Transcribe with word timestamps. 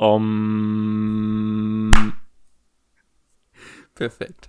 Um, 0.00 1.92
Perfekt. 3.94 4.48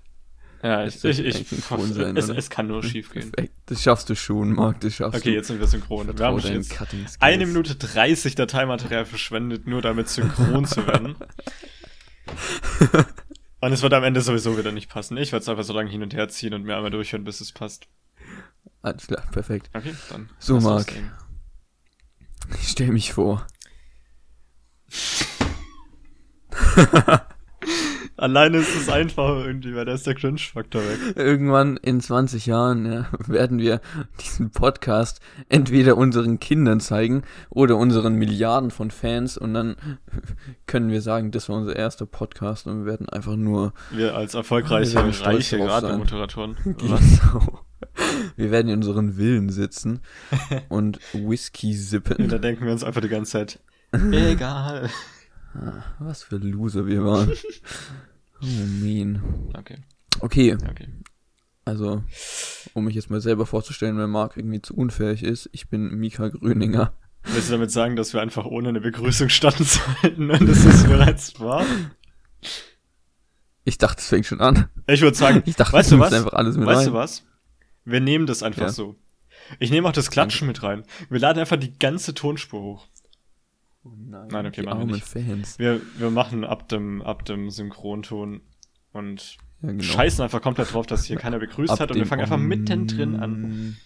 ja, 0.63 0.85
ich, 0.85 1.03
ich, 1.03 1.19
ich, 1.19 1.65
Ton 1.67 1.91
sein, 1.91 2.15
es, 2.15 2.29
es 2.29 2.49
kann 2.49 2.67
nur 2.67 2.81
schief 2.83 3.11
gehen. 3.11 3.33
Perfekt. 3.33 3.53
Das 3.65 3.83
schaffst 3.83 4.09
du 4.09 4.15
schon, 4.15 4.53
Marc, 4.53 4.79
das 4.79 4.95
schaffst 4.95 5.19
Okay, 5.19 5.31
du. 5.31 5.35
jetzt 5.35 5.47
sind 5.47 5.59
wir 5.59 5.67
synchron. 5.67 6.17
Wir 6.17 6.25
haben 6.25 6.39
jetzt 6.39 7.21
eine 7.21 7.45
Minute 7.45 7.75
30 7.75 8.35
Dateimaterial 8.35 9.03
verschwendet, 9.03 9.67
nur 9.67 9.81
damit 9.81 10.07
synchron 10.07 10.63
zu 10.63 10.87
werden. 10.87 11.15
Und 13.59 13.73
es 13.73 13.81
wird 13.81 13.91
am 13.93 14.05
Ende 14.05 14.21
sowieso 14.21 14.57
wieder 14.57 14.71
nicht 14.71 14.89
passen. 14.89 15.17
Ich 15.17 15.33
werde 15.33 15.43
es 15.43 15.49
einfach 15.49 15.65
so 15.65 15.73
lange 15.73 15.89
hin 15.89 16.01
und 16.01 16.13
her 16.13 16.29
ziehen 16.29 16.53
und 16.53 16.63
mir 16.63 16.77
einmal 16.77 16.91
durchhören, 16.91 17.25
bis 17.25 17.41
es 17.41 17.51
passt. 17.51 17.87
Alles 18.81 19.05
klar, 19.05 19.23
perfekt. 19.31 19.69
Okay, 19.73 19.93
dann. 20.09 20.29
So, 20.39 20.61
Marc. 20.61 20.93
Ich 22.53 22.69
stell 22.69 22.87
mich 22.93 23.11
vor. 23.11 23.45
Alleine 28.21 28.57
ist 28.57 28.75
es 28.75 28.87
einfacher 28.87 29.45
irgendwie, 29.45 29.75
weil 29.75 29.85
da 29.85 29.93
ist 29.93 30.05
der 30.05 30.13
Cringe-Faktor 30.13 30.83
weg. 30.83 31.15
Irgendwann 31.15 31.77
in 31.77 32.01
20 32.01 32.45
Jahren 32.45 32.85
ja, 32.85 33.07
werden 33.25 33.57
wir 33.57 33.81
diesen 34.21 34.51
Podcast 34.51 35.21
entweder 35.49 35.97
unseren 35.97 36.39
Kindern 36.39 36.79
zeigen 36.79 37.23
oder 37.49 37.77
unseren 37.77 38.13
Milliarden 38.13 38.69
von 38.69 38.91
Fans 38.91 39.39
und 39.39 39.55
dann 39.55 39.75
können 40.67 40.91
wir 40.91 41.01
sagen, 41.01 41.31
das 41.31 41.49
war 41.49 41.57
unser 41.57 41.75
erster 41.75 42.05
Podcast 42.05 42.67
und 42.67 42.81
wir 42.81 42.85
werden 42.85 43.09
einfach 43.09 43.35
nur 43.35 43.73
Wir 43.89 44.15
als 44.15 44.35
erfolgreiche, 44.35 45.03
Wir 45.03 45.25
reiche. 45.25 45.59
Radiomoderatoren. 45.59 46.57
genau. 46.77 46.99
Wir 48.35 48.51
werden 48.51 48.67
in 48.67 48.75
unseren 48.75 49.13
Villen 49.13 49.49
sitzen 49.49 50.01
und 50.69 50.99
Whisky 51.13 51.71
Und 51.71 51.77
sippen. 51.77 52.27
da 52.29 52.37
denken 52.37 52.65
wir 52.65 52.71
uns 52.71 52.83
einfach 52.83 53.01
die 53.01 53.09
ganze 53.09 53.31
Zeit, 53.31 53.59
egal. 54.11 54.91
Ah, 55.53 55.83
Was 55.99 56.23
für 56.23 56.37
Loser 56.37 56.85
wir 56.87 57.03
waren. 57.05 57.31
Oh, 58.43 58.45
mean. 58.81 59.21
Okay, 59.53 59.77
Okay, 60.19 60.55
okay. 60.67 60.87
also, 61.63 62.03
um 62.73 62.85
mich 62.85 62.95
jetzt 62.95 63.11
mal 63.11 63.21
selber 63.21 63.45
vorzustellen, 63.45 63.99
wenn 63.99 64.09
Marc 64.09 64.35
irgendwie 64.35 64.63
zu 64.63 64.73
unfähig 64.75 65.21
ist, 65.21 65.47
ich 65.51 65.69
bin 65.69 65.93
Mika 65.99 66.27
Gröninger. 66.29 66.91
Willst 67.23 67.49
du 67.49 67.51
damit 67.51 67.69
sagen, 67.69 67.95
dass 67.95 68.13
wir 68.15 68.21
einfach 68.21 68.45
ohne 68.45 68.69
eine 68.69 68.81
Begrüßung 68.81 69.29
starten 69.29 69.63
sollten 69.63 70.31
und 70.31 70.47
das 70.49 70.65
ist 70.65 70.87
bereits 70.87 71.39
wahr? 71.39 71.63
Ich 73.63 73.77
dachte, 73.77 73.99
es 74.01 74.07
fängt 74.07 74.25
schon 74.25 74.41
an. 74.41 74.69
Ich 74.87 75.01
würde 75.01 75.15
sagen, 75.15 75.43
Ich 75.45 75.55
dachte, 75.55 75.73
weißt 75.73 75.91
du 75.91 75.99
was? 75.99 76.11
einfach 76.11 76.33
alles 76.33 76.57
mit 76.57 76.65
weißt 76.65 76.79
rein. 76.79 76.87
du 76.87 76.93
was? 76.93 77.23
Wir 77.85 77.99
nehmen 77.99 78.25
das 78.25 78.41
einfach 78.41 78.63
Ja. 78.63 78.69
so. 78.69 78.95
Ich 79.59 79.69
nehme 79.69 79.87
auch 79.87 79.93
das 79.93 80.09
Klatschen 80.09 80.47
mit 80.47 80.63
rein. 80.63 80.83
Wir 81.09 81.19
laden 81.19 81.39
einfach 81.39 81.57
die 81.57 81.77
ganze 81.77 82.15
Tonspur 82.15 82.61
hoch. 82.61 82.87
Oh 83.83 83.89
nein, 83.97 84.27
Nein, 84.31 84.45
okay, 84.45 84.61
machen 84.61 84.87
wir 84.87 84.95
nicht. 84.95 85.05
Fans. 85.05 85.57
Wir, 85.57 85.81
wir 85.97 86.11
machen 86.11 86.43
ab 86.43 86.67
dem, 86.69 87.01
ab 87.01 87.25
dem 87.25 87.49
Synchronton 87.49 88.41
und 88.93 89.37
Ja, 89.61 89.69
genau. 89.69 89.83
scheißen 89.83 90.23
einfach 90.23 90.41
komplett 90.41 90.71
drauf, 90.73 90.85
dass 90.85 91.05
hier 91.05 91.17
keiner 91.17 91.39
begrüßt 91.39 91.71
Ab 91.73 91.79
hat 91.79 91.91
und 91.91 91.97
wir 91.97 92.05
fangen 92.05 92.21
einfach 92.21 92.37
mittendrin 92.37 93.15
an. 93.15 93.77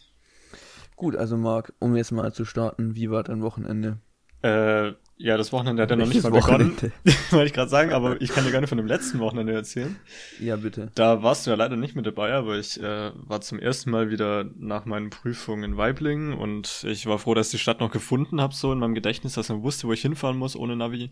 Gut, 0.95 1.15
also 1.15 1.37
Marc, 1.37 1.73
um 1.79 1.95
jetzt 1.95 2.11
mal 2.11 2.33
zu 2.33 2.45
starten, 2.45 2.95
wie 2.95 3.09
war 3.09 3.23
dein 3.23 3.41
Wochenende? 3.41 3.99
Äh, 4.45 4.93
ja, 5.17 5.37
das 5.37 5.51
Wochenende 5.53 5.81
hat 5.81 5.89
ja 5.89 5.95
noch 5.95 6.07
nicht 6.07 6.21
mal 6.21 6.31
begonnen, 6.31 6.75
wollte 7.31 7.47
ich 7.47 7.53
gerade 7.53 7.69
sagen, 7.69 7.93
aber 7.93 8.21
ich 8.21 8.29
kann 8.29 8.43
dir 8.43 8.51
gerne 8.51 8.67
von 8.67 8.77
dem 8.77 8.85
letzten 8.85 9.19
Wochenende 9.19 9.53
erzählen. 9.53 9.95
Ja, 10.39 10.57
bitte. 10.57 10.91
Da 10.93 11.23
warst 11.23 11.47
du 11.47 11.51
ja 11.51 11.55
leider 11.55 11.77
nicht 11.77 11.95
mit 11.95 12.05
dabei, 12.05 12.33
aber 12.33 12.59
ich 12.59 12.79
äh, 12.79 13.11
war 13.15 13.41
zum 13.41 13.57
ersten 13.57 13.89
Mal 13.89 14.11
wieder 14.11 14.45
nach 14.57 14.85
meinen 14.85 15.09
Prüfungen 15.09 15.63
in 15.63 15.77
Weiblingen 15.77 16.33
und 16.33 16.85
ich 16.87 17.07
war 17.07 17.17
froh, 17.17 17.33
dass 17.33 17.47
ich 17.47 17.51
die 17.53 17.57
Stadt 17.59 17.79
noch 17.79 17.91
gefunden 17.91 18.39
habe, 18.39 18.53
so 18.53 18.71
in 18.71 18.77
meinem 18.77 18.93
Gedächtnis, 18.93 19.33
dass 19.33 19.49
man 19.49 19.63
wusste, 19.63 19.87
wo 19.87 19.93
ich 19.93 20.01
hinfahren 20.01 20.37
muss 20.37 20.55
ohne 20.55 20.75
Navi. 20.75 21.09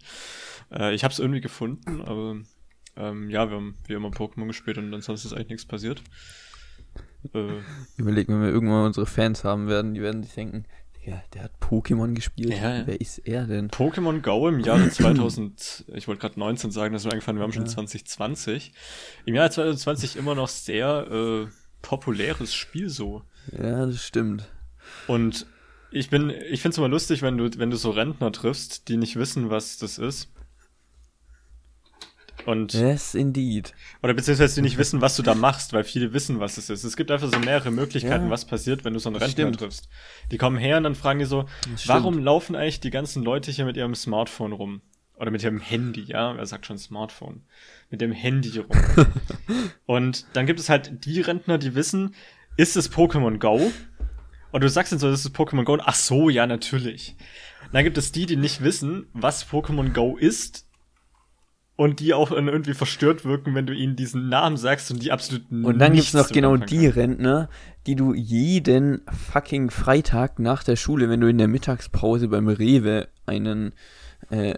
Äh, 0.72 0.94
ich 0.94 1.03
habe 1.03 1.14
es 1.14 1.20
irgendwie 1.20 1.42
gefunden, 1.42 2.02
aber 2.02 2.36
ähm, 2.97 3.30
ja, 3.30 3.50
wir 3.50 3.56
haben 3.56 3.78
wie 3.88 3.94
immer 3.94 4.09
Pokémon 4.09 4.47
gespielt 4.47 4.78
und 4.78 4.94
ansonsten 4.94 5.30
ist 5.30 5.34
eigentlich 5.34 5.50
nichts 5.50 5.66
passiert. 5.66 6.03
Äh, 7.34 7.62
Überleg, 7.97 8.28
wenn 8.28 8.42
wir 8.42 8.50
irgendwann 8.50 8.85
unsere 8.85 9.06
Fans 9.06 9.44
haben 9.44 9.68
werden, 9.68 9.94
die 9.94 10.02
werden 10.02 10.24
sich 10.24 10.34
denken, 10.34 10.66
Digga, 11.06 11.24
der 11.34 11.44
hat 11.44 11.52
Pokémon 11.59 12.14
gespielt. 12.14 12.53
Ja, 12.53 12.78
ja. 12.78 12.88
Wer 12.88 13.00
ist 13.02 13.19
er 13.19 13.46
denn? 13.46 13.69
Pokémon 13.69 14.22
Go 14.22 14.47
im 14.47 14.59
Jahre 14.59 14.90
2000, 14.91 15.86
ich 15.96 16.08
wollte 16.08 16.22
gerade 16.22 16.40
19 16.40 16.72
sagen, 16.72 16.94
das 16.94 17.02
ist 17.02 17.06
mir 17.06 17.14
eingefallen, 17.14 17.38
wir 17.40 17.44
haben 17.44 17.53
schon 17.53 17.64
Ja. 17.66 17.69
2020. 17.69 18.72
Im 19.25 19.36
Jahr 19.36 19.50
2020 19.52 20.16
immer 20.16 20.36
noch 20.36 20.47
sehr 20.47 21.08
äh, 21.12 21.47
populäres 21.81 22.53
Spiel 22.53 22.90
so. 22.90 23.24
Ja, 23.52 23.86
das 23.86 24.03
stimmt. 24.03 24.50
Und 25.08 25.46
ich 25.91 26.09
bin, 26.09 26.30
ich 26.30 26.62
find's 26.62 26.78
immer 26.78 26.88
lustig, 26.90 27.22
wenn 27.22 27.38
du, 27.38 27.50
wenn 27.58 27.70
du 27.70 27.78
so 27.78 27.91
Rentner 27.91 28.31
triffst, 28.31 28.88
die 28.88 28.97
nicht 28.97 29.16
wissen, 29.16 29.50
was 29.50 29.78
das 29.78 29.97
ist. 29.97 30.30
Und, 32.46 32.74
Yes, 32.74 33.16
indeed. 33.16 33.74
oder 34.02 34.14
beziehungsweise 34.14 34.56
die 34.56 34.62
nicht 34.62 34.78
wissen, 34.78 35.02
was 35.02 35.16
du 35.16 35.24
da 35.24 35.34
machst, 35.36 35.72
weil 35.74 35.84
viele 35.84 36.14
wissen, 36.14 36.40
was 36.40 36.58
es 36.58 36.70
ist. 36.70 36.84
Es 36.84 36.98
gibt 36.98 37.09
einfach 37.12 37.31
so 37.31 37.40
mehrere 37.40 37.72
Möglichkeiten, 37.72 38.26
Ja. 38.26 38.30
was 38.30 38.46
passiert, 38.46 38.84
wenn 38.84 38.94
du 38.94 39.00
so 39.00 39.09
einen 39.09 39.16
Rentner 39.16 39.52
triffst. 39.52 39.88
Die 40.31 40.38
kommen 40.38 40.58
her 40.58 40.78
und 40.78 40.84
dann 40.84 40.96
fragen 40.96 41.20
die 41.20 41.26
so, 41.26 41.46
warum 41.86 42.20
laufen 42.20 42.56
eigentlich 42.56 42.80
die 42.82 42.90
ganzen 42.90 43.24
Leute 43.24 43.52
hier 43.52 43.66
mit 43.66 43.78
ihrem 43.78 43.96
Smartphone 43.96 44.52
rum? 44.52 44.82
Oder 45.16 45.30
mit 45.32 45.44
ihrem 45.44 45.59
Handy, 45.59 46.03
ja? 46.06 46.36
Er 46.36 46.46
sagt 46.46 46.66
schon 46.66 46.78
Smartphone. 46.78 47.44
Mit 47.90 48.02
dem 48.02 48.12
Handy 48.12 48.58
rum. 48.58 48.68
und 49.86 50.26
dann 50.34 50.46
gibt 50.46 50.59
es 50.59 50.70
halt 50.70 51.06
die 51.06 51.22
Rentner, 51.22 51.58
die 51.58 51.76
wissen, 51.76 52.16
ist 52.58 52.76
es 52.76 52.92
Pokémon 52.92 53.38
Go? 53.40 53.72
Und 54.52 54.64
du 54.64 54.70
sagst 54.70 54.92
dann 54.92 55.00
so, 55.00 55.09
das 55.09 55.24
ist 55.24 55.36
Pokémon 55.36 55.64
Go. 55.64 55.78
Ach 55.84 55.96
so, 55.96 56.30
ja, 56.30 56.46
natürlich. 56.46 57.16
Dann 57.72 57.84
gibt 57.84 57.98
es 57.98 58.12
die, 58.12 58.26
die 58.26 58.36
nicht 58.36 58.64
wissen, 58.64 59.08
was 59.14 59.48
Pokémon 59.48 59.94
Go 59.94 60.18
ist. 60.18 60.68
Und 61.75 62.00
die 62.00 62.13
auch 62.13 62.29
dann 62.29 62.47
irgendwie 62.47 62.75
verstört 62.75 63.25
wirken, 63.25 63.56
wenn 63.56 63.66
du 63.66 63.73
ihnen 63.73 63.95
diesen 63.95 64.29
Namen 64.29 64.57
sagst 64.57 64.91
und 64.91 65.01
die 65.01 65.11
absolut 65.11 65.44
Und 65.50 65.79
dann 65.79 65.94
gibt's 65.94 66.13
nichts 66.13 66.28
noch 66.28 66.34
genau 66.34 66.56
die. 66.56 66.85
Rentner, 66.85 67.50
die 67.88 67.95
du 67.95 68.13
jeden 68.13 69.01
fucking 69.31 69.72
Freitag 69.72 70.38
nach 70.38 70.63
der 70.63 70.75
Schule, 70.75 71.09
wenn 71.09 71.19
du 71.19 71.28
in 71.28 71.39
der 71.39 71.47
Mittagspause 71.47 72.28
beim 72.28 72.47
Rewe 72.47 73.07
einen 73.25 73.73
äh, 74.29 74.51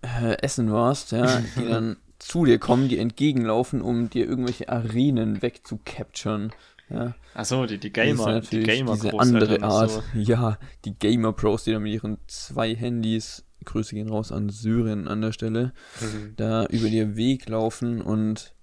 äh, 0.00 0.38
Essen 0.40 0.72
warst, 0.72 1.12
ja, 1.12 1.42
die 1.56 1.64
dann 1.68 1.96
zu 2.18 2.46
dir 2.46 2.58
kommen, 2.58 2.88
die 2.88 2.98
entgegenlaufen, 2.98 3.82
um 3.82 4.08
dir 4.08 4.26
irgendwelche 4.26 4.70
Arenen 4.70 5.42
wegzucapturen. 5.42 6.52
Ja, 6.88 7.14
Ach 7.34 7.44
so, 7.44 7.66
die, 7.66 7.78
die 7.78 7.92
Gamer, 7.92 8.40
die 8.40 8.62
Gamer 8.62 8.94
diese 8.94 9.18
andere 9.18 9.62
Art. 9.62 9.90
So. 9.90 10.02
Ja, 10.14 10.58
die 10.84 10.94
Gamer 10.94 11.32
Pros, 11.32 11.64
die 11.64 11.72
da 11.72 11.80
mit 11.80 11.92
ihren 11.92 12.18
zwei 12.26 12.74
Handys, 12.74 13.44
Grüße 13.64 13.94
gehen 13.94 14.08
raus 14.08 14.32
an 14.32 14.48
Syrien 14.48 15.08
an 15.08 15.20
der 15.20 15.32
Stelle, 15.32 15.72
Mhm. 16.00 16.34
da 16.36 16.66
über 16.66 16.88
dir 16.88 17.16
Weg 17.16 17.48
laufen 17.48 18.00
und 18.00 18.54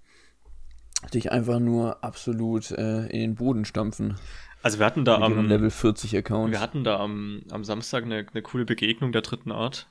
dich 1.14 1.32
einfach 1.32 1.58
nur 1.58 2.02
absolut 2.04 2.70
äh, 2.72 3.06
in 3.06 3.20
den 3.20 3.34
Boden 3.34 3.64
stampfen. 3.64 4.16
Also 4.62 4.78
wir 4.78 4.86
hatten 4.86 5.04
da 5.04 5.18
mit 5.28 5.36
am, 5.36 5.48
Level 5.48 5.70
40 5.70 6.16
Account. 6.16 6.52
wir 6.52 6.60
hatten 6.60 6.84
da 6.84 6.98
am, 7.00 7.42
am 7.50 7.64
Samstag 7.64 8.04
eine, 8.04 8.26
eine 8.32 8.42
coole 8.42 8.64
Begegnung 8.64 9.10
der 9.10 9.22
dritten 9.22 9.50
Art. 9.50 9.88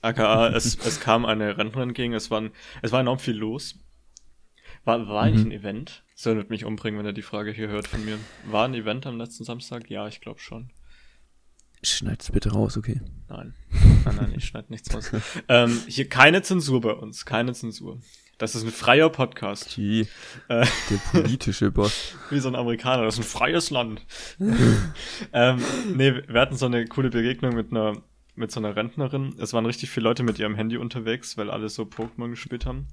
AKA, 0.00 0.48
es, 0.56 0.76
es 0.84 1.00
kam 1.00 1.24
eine 1.26 1.58
Rentnerin 1.58 1.90
entgegen, 1.90 2.14
es, 2.14 2.30
waren, 2.30 2.50
es 2.80 2.92
war 2.92 3.00
enorm 3.00 3.18
viel 3.18 3.36
los. 3.36 3.76
War, 4.84 5.06
war 5.06 5.22
eigentlich 5.22 5.44
Mhm. 5.44 5.50
ein 5.52 5.58
Event? 5.58 6.02
Sören 6.14 6.38
wird 6.38 6.50
mich 6.50 6.64
umbringen, 6.64 6.98
wenn 6.98 7.06
er 7.06 7.12
die 7.12 7.22
Frage 7.22 7.52
hier 7.52 7.68
hört 7.68 7.86
von 7.86 8.04
mir. 8.04 8.18
War 8.46 8.64
ein 8.66 8.74
Event 8.74 9.06
am 9.06 9.18
letzten 9.18 9.44
Samstag? 9.44 9.90
Ja, 9.90 10.08
ich 10.08 10.20
glaube 10.20 10.40
schon. 10.40 10.70
Schneid's 11.84 12.30
bitte 12.30 12.52
raus, 12.52 12.76
okay. 12.76 13.00
Nein. 13.28 13.54
Nein, 14.04 14.16
nein, 14.16 14.34
ich 14.36 14.44
schneide 14.44 14.70
nichts 14.70 14.94
raus. 14.94 15.10
ähm, 15.48 15.80
hier 15.88 16.08
keine 16.08 16.42
Zensur 16.42 16.80
bei 16.80 16.92
uns, 16.92 17.24
keine 17.24 17.54
Zensur. 17.54 17.98
Das 18.38 18.54
ist 18.54 18.64
ein 18.64 18.70
freier 18.70 19.08
Podcast. 19.10 19.76
Die, 19.76 20.06
Äh, 20.48 20.66
der 20.90 20.96
politische 21.10 21.70
Boss. 21.72 22.14
Wie 22.30 22.40
so 22.40 22.48
ein 22.48 22.54
Amerikaner, 22.54 23.04
das 23.04 23.14
ist 23.14 23.20
ein 23.20 23.28
freies 23.28 23.70
Land. 23.70 24.02
ähm, 25.32 25.62
nee, 25.94 26.14
wir 26.26 26.40
hatten 26.40 26.56
so 26.56 26.66
eine 26.66 26.86
coole 26.86 27.10
Begegnung 27.10 27.54
mit 27.54 27.70
einer, 27.70 28.02
mit 28.34 28.50
so 28.50 28.60
einer 28.60 28.74
Rentnerin. 28.74 29.34
Es 29.38 29.52
waren 29.52 29.66
richtig 29.66 29.90
viele 29.90 30.04
Leute 30.04 30.22
mit 30.22 30.38
ihrem 30.38 30.54
Handy 30.54 30.76
unterwegs, 30.76 31.36
weil 31.36 31.50
alle 31.50 31.68
so 31.68 31.82
Pokémon 31.82 32.30
gespielt 32.30 32.66
haben. 32.66 32.88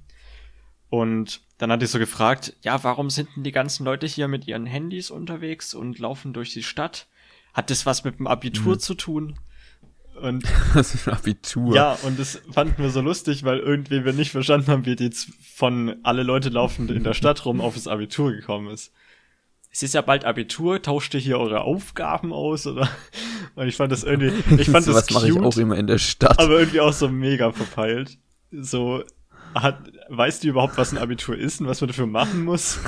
Und 0.88 1.40
dann 1.58 1.70
hat 1.70 1.82
die 1.82 1.86
so 1.86 1.98
gefragt, 2.00 2.56
ja, 2.62 2.82
warum 2.82 3.10
sind 3.10 3.28
denn 3.36 3.44
die 3.44 3.52
ganzen 3.52 3.84
Leute 3.84 4.06
hier 4.06 4.26
mit 4.26 4.48
ihren 4.48 4.66
Handys 4.66 5.10
unterwegs 5.10 5.74
und 5.74 5.98
laufen 6.00 6.32
durch 6.32 6.52
die 6.52 6.64
Stadt? 6.64 7.06
Hat 7.52 7.70
das 7.70 7.86
was 7.86 8.04
mit 8.04 8.18
dem 8.18 8.26
Abitur 8.26 8.78
zu 8.78 8.94
tun? 8.94 9.38
Und 10.20 10.44
Das 10.74 10.94
ist 10.94 11.08
ein 11.08 11.14
Abitur. 11.14 11.74
ja, 11.74 11.98
und 12.02 12.18
das 12.18 12.40
fanden 12.52 12.82
wir 12.82 12.90
so 12.90 13.00
lustig, 13.00 13.44
weil 13.44 13.58
irgendwie 13.58 14.04
wir 14.04 14.12
nicht 14.12 14.30
verstanden 14.32 14.68
haben, 14.68 14.86
wie 14.86 14.96
die 14.96 15.04
jetzt 15.04 15.28
von 15.54 15.96
alle 16.02 16.22
Leute 16.22 16.50
laufen 16.50 16.88
in 16.88 17.04
der 17.04 17.14
Stadt 17.14 17.44
rum 17.44 17.60
auf 17.60 17.74
das 17.74 17.88
Abitur 17.88 18.32
gekommen 18.32 18.68
ist. 18.68 18.92
Es 19.72 19.82
ist 19.84 19.94
ja 19.94 20.02
bald 20.02 20.24
Abitur, 20.24 20.82
tauscht 20.82 21.14
ihr 21.14 21.20
hier 21.20 21.38
eure 21.38 21.60
Aufgaben 21.62 22.32
aus 22.32 22.66
oder? 22.66 22.88
Und 23.54 23.68
ich 23.68 23.76
fand 23.76 23.92
das 23.92 24.04
irgendwie, 24.04 24.32
ich 24.60 24.68
fand 24.68 24.84
so 24.84 24.92
das 24.92 25.06
was 25.06 25.14
mache 25.14 25.28
ich 25.28 25.38
auch 25.38 25.56
immer 25.56 25.76
in 25.76 25.86
der 25.86 25.98
Stadt. 25.98 26.38
aber 26.38 26.58
irgendwie 26.58 26.80
auch 26.80 26.92
so 26.92 27.08
mega 27.08 27.52
verpeilt. 27.52 28.18
So, 28.50 29.04
hat, 29.54 29.78
weißt 30.08 30.42
du 30.44 30.48
überhaupt, 30.48 30.76
was 30.76 30.92
ein 30.92 30.98
Abitur 30.98 31.36
ist 31.36 31.60
und 31.60 31.68
was 31.68 31.80
man 31.80 31.88
dafür 31.88 32.06
machen 32.06 32.44
muss? 32.44 32.80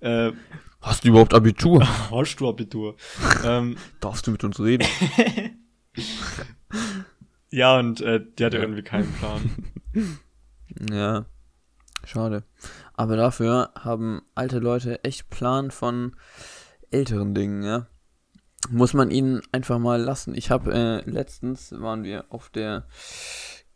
Äh, 0.00 0.32
Hast 0.80 1.04
du 1.04 1.08
überhaupt 1.08 1.34
Abitur? 1.34 1.86
hast 2.10 2.36
du 2.36 2.48
Abitur? 2.48 2.96
ähm, 3.44 3.76
Darfst 4.00 4.26
du 4.26 4.30
mit 4.30 4.44
uns 4.44 4.60
reden? 4.60 4.86
Ja, 7.50 7.78
und 7.78 8.02
äh, 8.02 8.20
die 8.38 8.44
hatte 8.44 8.58
ja. 8.58 8.62
irgendwie 8.62 8.82
keinen 8.82 9.10
Plan. 9.14 9.50
ja, 10.92 11.24
schade. 12.04 12.44
Aber 12.92 13.16
dafür 13.16 13.70
haben 13.74 14.20
alte 14.34 14.58
Leute 14.58 15.02
echt 15.02 15.30
Plan 15.30 15.70
von 15.70 16.14
älteren 16.90 17.34
Dingen, 17.34 17.62
ja. 17.62 17.86
Muss 18.68 18.92
man 18.92 19.10
ihnen 19.10 19.40
einfach 19.50 19.78
mal 19.78 19.98
lassen. 19.98 20.34
Ich 20.34 20.50
habe 20.50 20.74
äh, 20.74 21.10
letztens 21.10 21.72
waren 21.72 22.04
wir 22.04 22.26
auf 22.28 22.50
der 22.50 22.86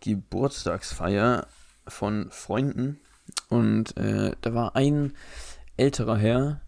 Geburtstagsfeier 0.01 1.47
von 1.89 2.31
Freunden 2.31 3.01
und 3.49 3.97
äh, 3.97 4.33
da 4.43 4.53
war 4.55 4.77
ein 4.77 5.15
älterer 5.77 6.19
Herr, 6.19 6.61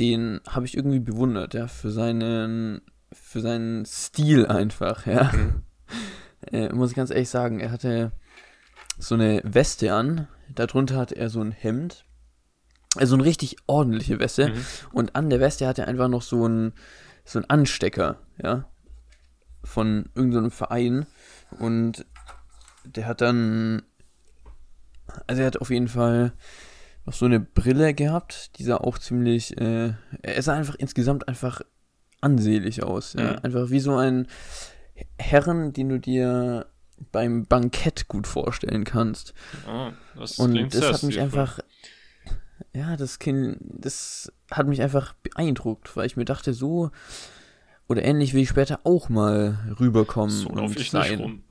den 0.00 0.40
habe 0.48 0.66
ich 0.66 0.76
irgendwie 0.76 1.00
bewundert, 1.00 1.54
ja, 1.54 1.68
für 1.68 1.90
seinen 1.90 2.80
für 3.12 3.40
seinen 3.40 3.84
Stil 3.84 4.46
einfach, 4.46 5.06
ja. 5.06 5.30
Mhm. 5.32 5.62
Äh, 6.52 6.72
muss 6.72 6.88
ich 6.88 6.96
ganz 6.96 7.10
ehrlich 7.10 7.28
sagen, 7.28 7.60
er 7.60 7.70
hatte 7.70 8.12
so 8.98 9.14
eine 9.14 9.42
Weste 9.44 9.92
an, 9.92 10.26
darunter 10.48 10.96
hatte 10.96 11.14
er 11.14 11.28
so 11.28 11.42
ein 11.42 11.52
Hemd, 11.52 12.06
also 12.96 13.14
eine 13.14 13.26
richtig 13.26 13.56
ordentliche 13.66 14.18
Weste 14.18 14.48
mhm. 14.48 14.64
und 14.92 15.16
an 15.16 15.28
der 15.28 15.38
Weste 15.38 15.66
hatte 15.66 15.82
er 15.82 15.88
einfach 15.88 16.08
noch 16.08 16.22
so 16.22 16.48
ein 16.48 16.72
so 17.26 17.38
ein 17.38 17.44
Anstecker, 17.44 18.20
ja, 18.42 18.64
von 19.62 20.08
irgendeinem 20.14 20.50
Verein 20.50 21.04
und 21.58 22.06
der 22.86 23.06
hat 23.06 23.20
dann 23.20 23.82
also 25.26 25.42
er 25.42 25.46
hat 25.46 25.60
auf 25.60 25.68
jeden 25.68 25.88
Fall 25.88 26.32
noch 27.06 27.14
so 27.14 27.26
eine 27.26 27.40
Brille 27.40 27.94
gehabt, 27.94 28.58
die 28.58 28.64
sah 28.64 28.76
auch 28.76 28.98
ziemlich, 28.98 29.58
äh, 29.60 29.94
er 30.22 30.42
sah 30.42 30.54
einfach 30.54 30.74
insgesamt 30.74 31.28
einfach 31.28 31.62
ansehlich 32.20 32.82
aus. 32.82 33.14
Ja? 33.14 33.32
Mhm. 33.32 33.38
Einfach 33.42 33.70
wie 33.70 33.80
so 33.80 33.96
ein 33.96 34.26
Herren, 35.18 35.72
den 35.72 35.88
du 35.88 35.98
dir 35.98 36.66
beim 37.12 37.46
Bankett 37.46 38.08
gut 38.08 38.26
vorstellen 38.26 38.84
kannst. 38.84 39.32
Oh, 39.66 39.90
das 40.16 40.38
Und 40.38 40.74
das 40.74 40.92
hat 40.92 41.02
mich 41.02 41.18
einfach, 41.18 41.60
ja, 42.74 42.96
das 42.96 43.18
kind, 43.18 43.56
das 43.60 44.32
hat 44.50 44.66
mich 44.66 44.82
einfach 44.82 45.14
beeindruckt, 45.22 45.96
weil 45.96 46.06
ich 46.06 46.16
mir 46.16 46.26
dachte, 46.26 46.52
so 46.52 46.90
oder 47.88 48.04
ähnlich 48.04 48.34
will 48.34 48.42
ich 48.42 48.50
später 48.50 48.80
auch 48.84 49.08
mal 49.08 49.74
rüberkommen 49.80 50.30
so 50.30 50.48
und 50.50 50.78
ich 50.78 50.90
sein. 50.90 51.10
Nicht 51.10 51.20
rum. 51.20 51.42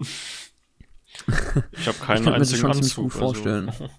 ich 1.71 1.87
habe 1.87 1.97
keinen 1.97 2.23
ich 2.23 2.29
einzigen 2.29 2.33
mir 2.33 2.39
das 2.39 2.51
schon 2.59 2.71
Anzug, 2.71 3.13
gut 3.13 3.21
also. 3.21 3.87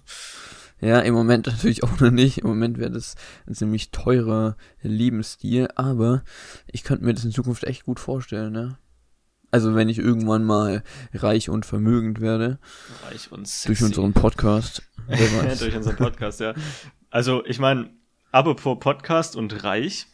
Ja, 0.81 0.99
im 0.99 1.13
Moment 1.13 1.45
natürlich 1.47 1.83
auch 1.83 1.99
noch 1.99 2.11
nicht. 2.11 2.39
Im 2.39 2.47
Moment 2.47 2.77
wäre 2.77 2.91
das 2.91 3.15
ein 3.47 3.53
ziemlich 3.53 3.91
teurer 3.91 4.57
Lebensstil, 4.81 5.69
aber 5.75 6.23
ich 6.67 6.83
könnte 6.83 7.05
mir 7.05 7.13
das 7.13 7.23
in 7.23 7.31
Zukunft 7.31 7.63
echt 7.63 7.85
gut 7.85 7.99
vorstellen, 7.99 8.51
ne? 8.51 8.77
Also 9.51 9.75
wenn 9.75 9.89
ich 9.89 9.99
irgendwann 9.99 10.45
mal 10.45 10.81
reich 11.13 11.49
und 11.49 11.65
vermögend 11.65 12.21
werde. 12.21 12.57
Reich 13.03 13.31
und 13.31 13.47
sexy. 13.47 13.67
Durch 13.67 13.83
unseren 13.83 14.13
Podcast. 14.13 14.81
durch 15.59 15.75
unseren 15.75 15.97
Podcast, 15.97 16.39
ja. 16.39 16.53
Also 17.09 17.45
ich 17.45 17.59
meine, 17.59 17.89
apropos 18.31 18.79
Podcast 18.79 19.35
und 19.35 19.63
reich. 19.65 20.07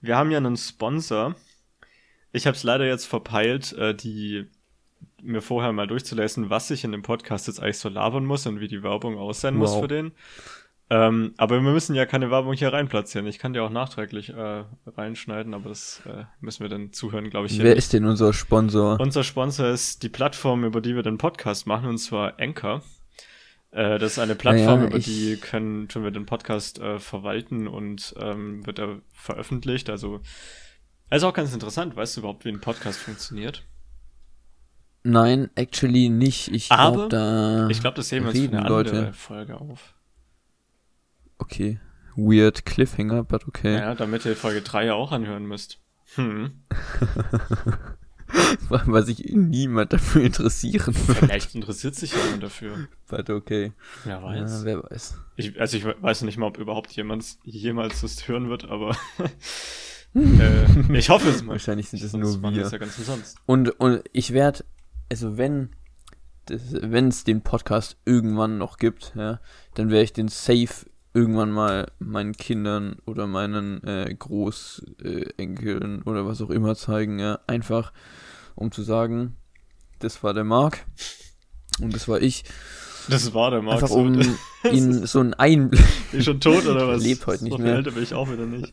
Wir 0.00 0.16
haben 0.16 0.32
ja 0.32 0.38
einen 0.38 0.56
Sponsor. 0.56 1.36
Ich 2.32 2.46
habe 2.46 2.56
es 2.56 2.64
leider 2.64 2.84
jetzt 2.84 3.06
verpeilt, 3.06 3.72
äh, 3.74 3.94
die 3.94 4.48
mir 5.22 5.42
vorher 5.42 5.72
mal 5.72 5.86
durchzulesen, 5.86 6.50
was 6.50 6.70
ich 6.70 6.84
in 6.84 6.92
dem 6.92 7.02
Podcast 7.02 7.46
jetzt 7.46 7.60
eigentlich 7.60 7.78
so 7.78 7.88
labern 7.88 8.24
muss 8.24 8.46
und 8.46 8.60
wie 8.60 8.68
die 8.68 8.82
Werbung 8.82 9.18
aussehen 9.18 9.58
wow. 9.58 9.68
muss 9.68 9.80
für 9.80 9.88
den. 9.88 10.12
Ähm, 10.90 11.34
aber 11.36 11.62
wir 11.62 11.70
müssen 11.70 11.94
ja 11.94 12.06
keine 12.06 12.30
Werbung 12.30 12.54
hier 12.54 12.72
reinplatzieren. 12.72 13.26
Ich 13.26 13.38
kann 13.38 13.52
dir 13.52 13.62
auch 13.62 13.70
nachträglich 13.70 14.30
äh, 14.30 14.64
reinschneiden, 14.86 15.52
aber 15.52 15.68
das 15.68 16.00
äh, 16.06 16.24
müssen 16.40 16.62
wir 16.62 16.70
dann 16.70 16.92
zuhören, 16.92 17.28
glaube 17.28 17.46
ich. 17.46 17.58
Wer 17.58 17.76
ist 17.76 17.92
denn 17.92 18.06
unser 18.06 18.32
Sponsor? 18.32 18.98
Unser 18.98 19.22
Sponsor 19.22 19.68
ist 19.68 20.02
die 20.02 20.08
Plattform, 20.08 20.64
über 20.64 20.80
die 20.80 20.94
wir 20.94 21.02
den 21.02 21.18
Podcast 21.18 21.66
machen, 21.66 21.88
und 21.88 21.98
zwar 21.98 22.40
Anchor. 22.40 22.82
Äh, 23.70 23.98
das 23.98 24.12
ist 24.12 24.18
eine 24.18 24.34
Plattform, 24.34 24.80
ja, 24.80 24.86
über 24.86 24.98
die 24.98 25.36
können, 25.36 25.88
tun 25.88 26.04
wir 26.04 26.10
den 26.10 26.24
Podcast 26.24 26.78
äh, 26.78 26.98
verwalten 26.98 27.68
und 27.68 28.14
ähm, 28.18 28.64
wird 28.64 28.78
er 28.78 29.00
veröffentlicht. 29.12 29.90
Also, 29.90 30.20
also 31.10 31.28
auch 31.28 31.34
ganz 31.34 31.52
interessant. 31.52 31.96
Weißt 31.96 32.16
du 32.16 32.20
überhaupt, 32.20 32.46
wie 32.46 32.50
ein 32.50 32.60
Podcast 32.60 32.98
funktioniert? 32.98 33.62
Nein, 35.08 35.48
actually 35.54 36.10
nicht. 36.10 36.48
Ich 36.48 36.68
glaube, 36.68 37.08
da. 37.08 37.66
Ich 37.70 37.80
glaube, 37.80 37.96
das 37.96 38.10
sehen 38.10 38.24
wir 38.24 38.30
uns 38.30 38.38
für 38.38 38.56
eine 38.58 38.68
Leute. 38.68 38.90
andere 38.90 39.12
Folge 39.14 39.58
auf. 39.58 39.94
Okay. 41.38 41.80
Weird 42.14 42.66
Cliffhanger, 42.66 43.24
but 43.24 43.48
okay. 43.48 43.76
Ja, 43.76 43.94
damit 43.94 44.26
ihr 44.26 44.36
Folge 44.36 44.60
3 44.60 44.86
ja 44.86 44.94
auch 44.94 45.10
anhören 45.12 45.46
müsst. 45.46 45.78
Hm. 46.16 46.62
Was 48.68 49.06
sich 49.06 49.24
niemand 49.32 49.94
dafür 49.94 50.24
interessieren 50.24 50.94
wird. 51.06 51.18
Vielleicht 51.18 51.54
interessiert 51.54 51.94
sich 51.94 52.12
jemand 52.14 52.42
dafür. 52.42 52.88
But 53.06 53.30
okay. 53.30 53.72
Wer 54.04 54.22
weiß. 54.22 54.60
Ja, 54.60 54.64
wer 54.64 54.82
weiß. 54.82 55.18
Ich, 55.36 55.58
also 55.58 55.78
ich 55.78 55.86
weiß 55.86 56.20
nicht 56.22 56.36
mal, 56.36 56.48
ob 56.48 56.58
überhaupt 56.58 56.92
jemand 56.92 57.38
jemals 57.44 58.02
das 58.02 58.28
hören 58.28 58.50
wird, 58.50 58.66
aber 58.66 58.94
äh, 60.14 60.96
ich 60.98 61.08
hoffe 61.08 61.30
es 61.30 61.42
mal. 61.42 61.52
Wahrscheinlich 61.52 61.88
sind 61.88 62.02
es 62.02 62.12
nur 62.12 62.42
wir. 62.42 62.62
Ja. 62.62 62.70
Und, 63.46 63.70
und 63.80 64.02
ich 64.12 64.34
werde 64.34 64.64
also 65.10 65.38
wenn 65.38 65.70
wenn 66.50 67.08
es 67.08 67.24
den 67.24 67.42
Podcast 67.42 67.98
irgendwann 68.06 68.56
noch 68.58 68.78
gibt, 68.78 69.12
ja, 69.14 69.40
dann 69.74 69.90
werde 69.90 70.04
ich 70.04 70.12
den 70.14 70.28
safe 70.28 70.86
irgendwann 71.12 71.50
mal 71.50 71.90
meinen 71.98 72.32
Kindern 72.32 72.96
oder 73.06 73.26
meinen 73.26 73.82
äh, 73.84 74.14
Großenkeln 74.18 75.98
äh, 75.98 76.08
oder 76.08 76.26
was 76.26 76.40
auch 76.40 76.50
immer 76.50 76.74
zeigen, 76.74 77.18
ja, 77.18 77.40
einfach 77.46 77.92
um 78.54 78.72
zu 78.72 78.82
sagen, 78.82 79.36
das 79.98 80.22
war 80.22 80.32
der 80.34 80.44
Marc 80.44 80.86
und 81.80 81.94
das 81.94 82.08
war 82.08 82.20
ich. 82.20 82.44
Das 83.08 83.32
war 83.34 83.50
der 83.50 83.62
Marc. 83.62 83.82
Einfach 83.82 83.94
um 83.94 84.20
ihn 84.72 85.06
so 85.06 85.20
einen 85.20 85.34
Einblick. 85.34 85.84
Ich 86.12 86.24
schon 86.24 86.40
tot 86.40 86.66
oder 86.66 86.88
was? 86.88 87.02
Lebt 87.02 87.26
heute 87.26 87.44
nicht 87.44 87.58
mehr. 87.58 87.76
Älter 87.76 87.90
bin 87.90 88.02
ich 88.02 88.14
auch 88.14 88.30
wieder 88.30 88.46
nicht. 88.46 88.72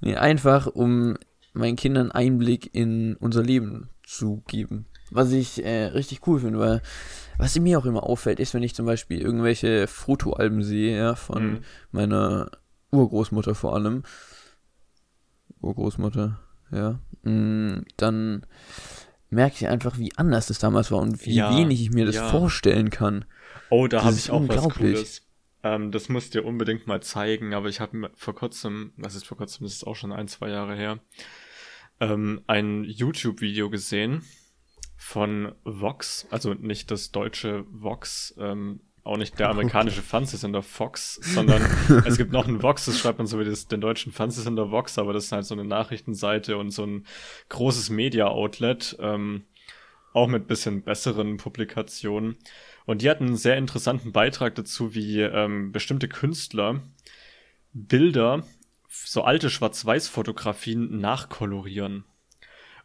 Nee, 0.00 0.14
einfach 0.16 0.66
um 0.66 1.16
meinen 1.52 1.76
Kindern 1.76 2.12
Einblick 2.12 2.72
in 2.72 3.16
unser 3.16 3.42
Leben 3.42 3.88
zu 4.04 4.42
geben. 4.46 4.86
Was 5.10 5.32
ich 5.32 5.64
äh, 5.64 5.86
richtig 5.86 6.26
cool 6.26 6.40
finde, 6.40 6.58
weil 6.58 6.82
was 7.38 7.58
mir 7.58 7.78
auch 7.78 7.86
immer 7.86 8.02
auffällt, 8.02 8.40
ist, 8.40 8.52
wenn 8.52 8.62
ich 8.62 8.74
zum 8.74 8.84
Beispiel 8.84 9.20
irgendwelche 9.20 9.86
Fotoalben 9.86 10.62
sehe, 10.62 10.96
ja, 10.96 11.14
von 11.14 11.52
mhm. 11.52 11.58
meiner 11.92 12.50
Urgroßmutter 12.90 13.54
vor 13.54 13.74
allem. 13.74 14.02
Urgroßmutter, 15.60 16.40
ja. 16.72 16.98
Mh, 17.22 17.30
mm, 17.32 17.84
dann 17.96 18.46
merke 19.30 19.56
ich 19.56 19.68
einfach, 19.68 19.98
wie 19.98 20.12
anders 20.16 20.46
das 20.46 20.58
damals 20.58 20.90
war 20.90 21.00
und 21.00 21.24
wie 21.26 21.34
ja, 21.34 21.56
wenig 21.56 21.80
ich 21.80 21.90
mir 21.90 22.06
das 22.06 22.16
ja. 22.16 22.28
vorstellen 22.28 22.90
kann. 22.90 23.24
Oh, 23.70 23.86
da 23.86 24.02
habe 24.02 24.16
ich 24.16 24.30
auch 24.30 24.46
was 24.48 24.68
Cooles. 24.74 25.22
Ähm, 25.62 25.90
das 25.90 26.08
musst 26.08 26.34
dir 26.34 26.44
unbedingt 26.44 26.86
mal 26.86 27.02
zeigen, 27.02 27.52
aber 27.52 27.68
ich 27.68 27.80
habe 27.80 28.10
vor 28.14 28.34
kurzem, 28.34 28.92
was 28.96 29.14
ist 29.14 29.26
vor 29.26 29.36
kurzem, 29.36 29.64
das 29.64 29.74
ist 29.74 29.86
auch 29.86 29.96
schon 29.96 30.12
ein, 30.12 30.28
zwei 30.28 30.48
Jahre 30.48 30.74
her, 30.76 31.00
ähm, 32.00 32.42
ein 32.46 32.84
YouTube-Video 32.84 33.68
gesehen 33.68 34.22
von 35.08 35.52
Vox, 35.64 36.26
also 36.30 36.52
nicht 36.52 36.90
das 36.90 37.12
deutsche 37.12 37.64
Vox, 37.70 38.34
ähm, 38.38 38.80
auch 39.04 39.16
nicht 39.16 39.38
der 39.38 39.48
amerikanische. 39.48 40.02
Fernsehsender 40.02 40.62
Fox, 40.62 41.14
sondern 41.22 41.62
es 42.04 42.18
gibt 42.18 42.30
noch 42.30 42.46
einen 42.46 42.62
Vox, 42.62 42.84
das 42.84 42.98
schreibt 42.98 43.16
man 43.16 43.26
so 43.26 43.40
wie 43.40 43.46
das, 43.46 43.66
den 43.68 43.80
deutschen 43.80 44.12
Fernsehsender 44.12 44.70
Vox, 44.70 44.98
aber 44.98 45.14
das 45.14 45.24
ist 45.24 45.32
halt 45.32 45.46
so 45.46 45.54
eine 45.54 45.64
Nachrichtenseite 45.64 46.58
und 46.58 46.72
so 46.72 46.84
ein 46.84 47.06
großes 47.48 47.88
Media-Outlet, 47.88 48.98
ähm, 49.00 49.44
auch 50.12 50.28
mit 50.28 50.46
bisschen 50.46 50.82
besseren 50.82 51.38
Publikationen. 51.38 52.36
Und 52.84 53.00
die 53.00 53.08
hatten 53.08 53.28
einen 53.28 53.36
sehr 53.38 53.56
interessanten 53.56 54.12
Beitrag 54.12 54.56
dazu, 54.56 54.94
wie 54.94 55.22
ähm, 55.22 55.72
bestimmte 55.72 56.08
Künstler 56.08 56.82
Bilder, 57.72 58.44
so 58.90 59.22
alte 59.22 59.48
Schwarz-Weiß-Fotografien 59.48 60.98
nachkolorieren. 60.98 62.04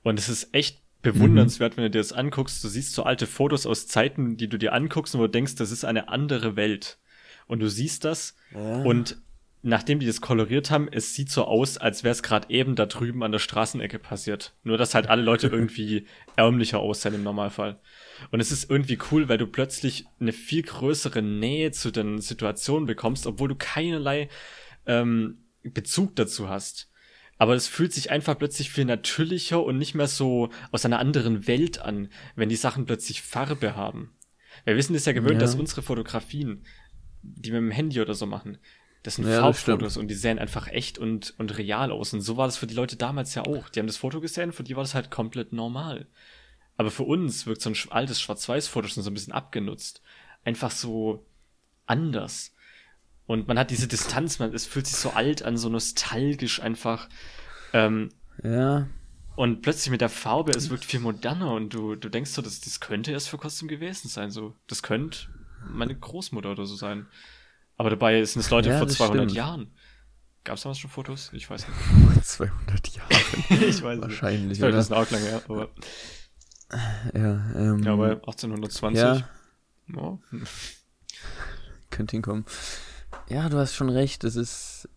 Und 0.03 0.20
es 0.20 0.30
ist 0.30 0.53
echt 0.53 0.83
bewundernswert, 1.03 1.74
mhm. 1.74 1.77
wenn 1.77 1.83
du 1.86 1.91
dir 1.91 2.00
das 2.00 2.13
anguckst. 2.13 2.63
Du 2.63 2.67
siehst 2.67 2.93
so 2.93 3.03
alte 3.03 3.27
Fotos 3.27 3.67
aus 3.67 3.88
Zeiten, 3.88 4.38
die 4.38 4.48
du 4.48 4.57
dir 4.57 4.74
anguckst 4.74 5.13
und 5.13 5.22
wo 5.22 5.25
du 5.27 5.31
denkst, 5.31 5.55
das 5.55 5.72
ist 5.72 5.86
eine 5.86 6.10
andere 6.10 6.55
Welt. 6.55 6.98
Und 7.45 7.60
du 7.60 7.69
siehst 7.69 8.05
das 8.05 8.36
ja. 8.53 8.81
und 8.81 9.17
nachdem 9.62 10.00
die 10.00 10.05
das 10.05 10.22
koloriert 10.22 10.72
haben, 10.72 10.89
es 10.91 11.13
sieht 11.13 11.29
so 11.29 11.45
aus, 11.45 11.77
als 11.77 12.03
wäre 12.03 12.12
es 12.12 12.24
gerade 12.24 12.50
eben 12.50 12.75
da 12.75 12.86
drüben 12.86 13.24
an 13.24 13.31
der 13.31 13.39
Straßenecke 13.39 14.00
passiert. 14.00 14.53
Nur, 14.63 14.77
dass 14.77 14.95
halt 14.95 15.07
alle 15.07 15.22
Leute 15.22 15.48
irgendwie 15.51 16.05
ärmlicher 16.36 16.79
aussehen 16.79 17.15
im 17.15 17.24
Normalfall. 17.24 17.79
Und 18.31 18.39
es 18.39 18.51
ist 18.51 18.69
irgendwie 18.69 18.98
cool, 19.12 19.29
weil 19.29 19.38
du 19.38 19.48
plötzlich 19.48 20.05
eine 20.19 20.33
viel 20.33 20.63
größere 20.63 21.22
Nähe 21.22 21.72
zu 21.72 21.91
den 21.91 22.19
Situationen 22.19 22.88
bekommst, 22.88 23.27
obwohl 23.27 23.50
du 23.50 23.55
keinerlei 23.55 24.29
ähm, 24.86 25.39
Bezug 25.63 26.15
dazu 26.15 26.50
hast 26.50 26.89
aber 27.44 27.56
es 27.56 27.68
fühlt 27.68 27.92
sich 27.92 28.10
einfach 28.10 28.38
plötzlich 28.38 28.72
viel 28.72 28.86
natürlicher 28.86 29.62
und 29.62 29.78
nicht 29.78 29.96
mehr 29.96 30.08
so 30.08 30.48
aus 30.72 30.86
einer 30.86 31.00
anderen 31.00 31.46
Welt 31.46 31.78
an, 31.78 32.08
wenn 32.38 32.48
die 32.48 32.56
Sachen 32.56 32.86
plötzlich 32.86 33.22
Farbe 33.22 33.76
haben. 33.76 34.16
Wir 34.64 34.78
wissen 34.78 34.96
es 34.96 35.04
ja 35.04 35.12
gewöhnt, 35.12 35.34
ja. 35.34 35.40
dass 35.40 35.56
unsere 35.56 35.82
Fotografien, 35.82 36.64
die 37.22 37.52
wir 37.52 37.60
mit 37.60 37.74
dem 37.74 37.76
Handy 37.76 38.00
oder 38.00 38.14
so 38.14 38.26
machen, 38.26 38.60
das 39.04 39.16
sind 39.16 39.28
ja, 39.28 39.42
Farbfotos 39.42 39.98
und 39.98 40.08
die 40.08 40.16
sehen 40.16 40.40
einfach 40.40 40.70
echt 40.70 40.98
und, 40.98 41.34
und 41.38 41.58
real 41.58 41.92
aus. 41.92 42.14
Und 42.14 42.22
so 42.22 42.38
war 42.38 42.48
das 42.48 42.56
für 42.56 42.66
die 42.66 42.76
Leute 42.76 42.96
damals 42.96 43.36
ja 43.36 43.42
auch. 43.42 43.68
Die 43.68 43.80
haben 43.80 43.88
das 43.88 43.98
Foto 43.98 44.22
gesehen, 44.22 44.54
für 44.54 44.64
die 44.64 44.78
war 44.78 44.84
das 44.84 44.96
halt 44.96 45.12
komplett 45.12 45.52
normal. 45.52 46.08
Aber 46.78 46.92
für 46.92 47.04
uns 47.04 47.46
wirkt 47.46 47.62
so 47.62 47.70
ein 47.70 47.76
altes 47.90 48.22
Schwarz-Weiß-Foto 48.22 48.88
schon 48.88 49.04
so 49.04 49.12
ein 49.12 49.16
bisschen 49.16 49.34
abgenutzt. 49.34 50.02
Einfach 50.46 50.72
so 50.72 51.26
anders. 51.88 52.52
Und 53.25 53.48
man 53.48 53.58
hat 53.58 53.72
diese 53.72 53.88
Distanz, 53.88 54.39
man, 54.39 54.53
es 54.53 54.65
fühlt 54.65 54.88
sich 54.88 54.98
so 54.98 55.12
alt 55.12 55.44
an, 55.44 55.58
so 55.58 55.70
nostalgisch 55.70 56.62
einfach. 56.62 57.08
Ähm, 57.72 58.10
ja. 58.44 58.88
Und 59.36 59.62
plötzlich 59.62 59.89
mit 59.89 60.01
der 60.01 60.10
Farbe, 60.10 60.51
es 60.51 60.70
wirkt 60.70 60.86
viel 60.86 61.00
moderner 61.00 61.51
und 61.53 61.74
du, 61.74 61.96
du 61.96 62.10
denkst 62.10 62.32
so, 62.32 62.42
das, 62.42 62.62
das 62.62 62.80
könnte 62.80 63.12
erst 63.12 63.30
vor 63.30 63.39
kurzem 63.39 63.68
gewesen 63.68 64.08
sein. 64.08 64.30
So, 64.30 64.56
das 64.68 64.84
könnte 64.84 65.27
meine 65.68 65.96
Großmutter 65.96 66.51
oder 66.51 66.65
so 66.65 66.75
sein. 66.75 67.08
Aber 67.77 67.89
dabei 67.89 68.24
sind 68.24 68.42
es 68.42 68.50
Leute 68.50 68.70
ja, 68.70 68.77
vor 68.77 68.88
200 68.88 69.24
stimmt. 69.24 69.32
Jahren. 69.32 69.72
Gab 70.44 70.58
es 70.58 70.63
damals 70.63 70.80
schon 70.80 70.92
Fotos? 70.92 71.32
Ich 71.34 71.50
weiß 71.50 71.65
nicht. 71.68 72.25
200 72.25 72.88
Jahre. 72.89 73.10
ich 73.65 73.82
weiß 73.82 74.01
Wahrscheinlich. 74.01 74.50
Nicht. 74.50 74.58
Vielleicht 74.60 74.77
ist 74.77 74.86
es 74.86 74.92
auch 74.92 75.10
lange 75.10 75.25
her, 75.25 75.42
aber. 75.48 75.70
Ja, 77.13 77.51
ähm, 77.56 77.84
ja, 77.84 77.94
aber 77.94 78.12
1820. 78.15 79.01
Ja. 79.01 79.30
Oh. 79.96 80.20
Könnte 81.89 82.12
hinkommen. 82.15 82.46
Ja, 83.30 83.50
du 83.50 83.58
hast 83.58 83.75
schon 83.75 83.89
recht. 83.89 84.24
Es 84.24 84.36
ist 84.36 84.89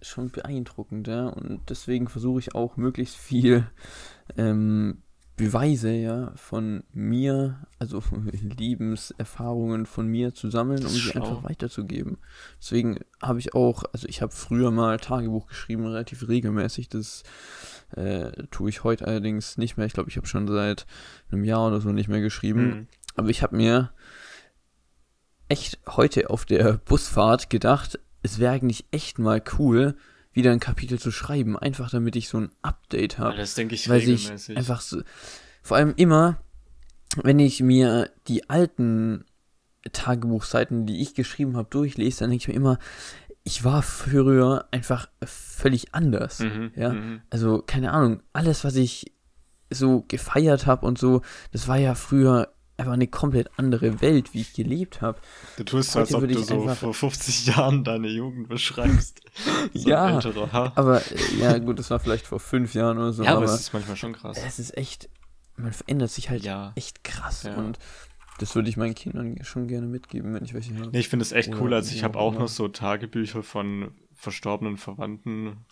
schon 0.00 0.30
beeindruckend, 0.30 1.08
ja. 1.08 1.28
Und 1.28 1.60
deswegen 1.68 2.08
versuche 2.08 2.40
ich 2.40 2.54
auch 2.54 2.76
möglichst 2.76 3.16
viel 3.16 3.66
ähm, 4.36 5.02
Beweise, 5.36 5.92
ja, 5.92 6.32
von 6.36 6.84
mir, 6.92 7.66
also 7.78 8.02
Lebenserfahrungen 8.58 9.86
von 9.86 10.06
mir 10.06 10.34
zu 10.34 10.50
sammeln, 10.50 10.84
um 10.84 10.90
sie 10.90 11.14
einfach 11.14 11.42
weiterzugeben. 11.42 12.18
Deswegen 12.60 13.00
habe 13.20 13.38
ich 13.38 13.54
auch, 13.54 13.84
also 13.92 14.06
ich 14.08 14.20
habe 14.20 14.32
früher 14.32 14.70
mal 14.70 14.98
Tagebuch 14.98 15.46
geschrieben, 15.46 15.86
relativ 15.86 16.28
regelmäßig. 16.28 16.90
Das 16.90 17.22
äh, 17.96 18.30
tue 18.50 18.68
ich 18.68 18.84
heute 18.84 19.06
allerdings 19.06 19.56
nicht 19.56 19.76
mehr. 19.76 19.86
Ich 19.86 19.94
glaube, 19.94 20.10
ich 20.10 20.16
habe 20.16 20.26
schon 20.26 20.46
seit 20.46 20.86
einem 21.30 21.44
Jahr 21.44 21.66
oder 21.66 21.80
so 21.80 21.90
nicht 21.92 22.08
mehr 22.08 22.20
geschrieben. 22.20 22.64
Mhm. 22.64 22.86
Aber 23.16 23.28
ich 23.28 23.42
habe 23.42 23.56
mir 23.56 23.90
echt 25.52 25.78
heute 25.86 26.30
auf 26.30 26.46
der 26.46 26.78
Busfahrt 26.78 27.50
gedacht, 27.50 28.00
es 28.22 28.38
wäre 28.38 28.54
eigentlich 28.54 28.86
echt 28.90 29.18
mal 29.18 29.42
cool, 29.58 29.96
wieder 30.32 30.50
ein 30.50 30.60
Kapitel 30.60 30.98
zu 30.98 31.10
schreiben, 31.10 31.58
einfach 31.58 31.90
damit 31.90 32.16
ich 32.16 32.28
so 32.28 32.38
ein 32.38 32.50
Update 32.62 33.18
habe. 33.18 33.36
Das 33.36 33.54
denke 33.54 33.74
ich 33.74 33.86
weil 33.86 34.00
regelmäßig. 34.00 34.48
Ich 34.48 34.56
einfach 34.56 34.80
so, 34.80 35.02
vor 35.62 35.76
allem 35.76 35.92
immer, 35.96 36.38
wenn 37.22 37.38
ich 37.38 37.60
mir 37.60 38.10
die 38.28 38.48
alten 38.48 39.26
Tagebuchseiten, 39.92 40.86
die 40.86 41.02
ich 41.02 41.14
geschrieben 41.14 41.58
habe, 41.58 41.68
durchlese, 41.68 42.20
dann 42.20 42.30
denke 42.30 42.44
ich 42.44 42.48
mir 42.48 42.54
immer, 42.54 42.78
ich 43.44 43.62
war 43.62 43.82
früher 43.82 44.68
einfach 44.70 45.10
völlig 45.22 45.94
anders. 45.94 46.38
Mhm, 46.38 46.72
ja, 46.76 46.94
mhm. 46.94 47.20
also 47.28 47.60
keine 47.60 47.92
Ahnung, 47.92 48.22
alles, 48.32 48.64
was 48.64 48.76
ich 48.76 49.12
so 49.68 50.04
gefeiert 50.08 50.66
habe 50.66 50.86
und 50.86 50.96
so, 50.96 51.20
das 51.50 51.68
war 51.68 51.76
ja 51.76 51.94
früher 51.94 52.54
einfach 52.82 52.92
eine 52.92 53.06
komplett 53.06 53.50
andere 53.56 54.00
Welt, 54.00 54.34
wie 54.34 54.40
ich 54.40 54.52
gelebt 54.52 55.00
habe. 55.00 55.20
Du 55.56 55.64
tust 55.64 55.92
so, 55.92 56.00
als 56.00 56.14
ob 56.14 56.26
du 56.26 56.42
so 56.42 56.68
vor 56.68 56.92
50 56.92 57.46
Jahren 57.46 57.84
deine 57.84 58.08
Jugend 58.08 58.48
beschreibst. 58.48 59.20
so 59.74 59.88
ja, 59.88 60.20
aber 60.74 61.00
äh, 61.00 61.36
ja 61.38 61.58
gut, 61.58 61.78
das 61.78 61.90
war 61.90 62.00
vielleicht 62.00 62.26
vor 62.26 62.40
fünf 62.40 62.74
Jahren 62.74 62.98
oder 62.98 63.12
so. 63.12 63.22
Ja, 63.22 63.30
aber, 63.30 63.44
aber 63.44 63.54
es 63.54 63.60
ist 63.60 63.72
manchmal 63.72 63.96
schon 63.96 64.12
krass. 64.12 64.36
Es 64.44 64.58
ist 64.58 64.76
echt, 64.76 65.08
man 65.56 65.72
verändert 65.72 66.10
sich 66.10 66.28
halt 66.28 66.42
ja. 66.42 66.72
echt 66.74 67.04
krass 67.04 67.44
ja. 67.44 67.54
und 67.54 67.78
das 68.38 68.54
würde 68.54 68.68
ich 68.68 68.76
meinen 68.76 68.94
Kindern 68.94 69.38
schon 69.42 69.68
gerne 69.68 69.86
mitgeben, 69.86 70.34
wenn 70.34 70.44
ich 70.44 70.54
welche 70.54 70.74
habe. 70.76 70.90
Nee, 70.90 71.00
ich 71.00 71.08
finde 71.08 71.22
es 71.22 71.32
echt 71.32 71.54
cool, 71.54 71.72
also 71.72 71.94
ich 71.94 72.02
habe 72.02 72.18
auch 72.18 72.34
noch 72.34 72.48
so 72.48 72.66
Tagebücher 72.66 73.42
von 73.42 73.92
verstorbenen 74.12 74.76
Verwandten, 74.76 75.64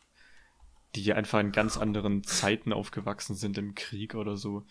die 0.95 1.13
einfach 1.13 1.41
in 1.41 1.53
ganz 1.53 1.77
anderen 1.77 2.23
Zeiten 2.23 2.73
aufgewachsen 2.73 3.35
sind 3.35 3.59
im 3.59 3.75
Krieg 3.75 4.15
oder 4.15 4.37
so. 4.37 4.65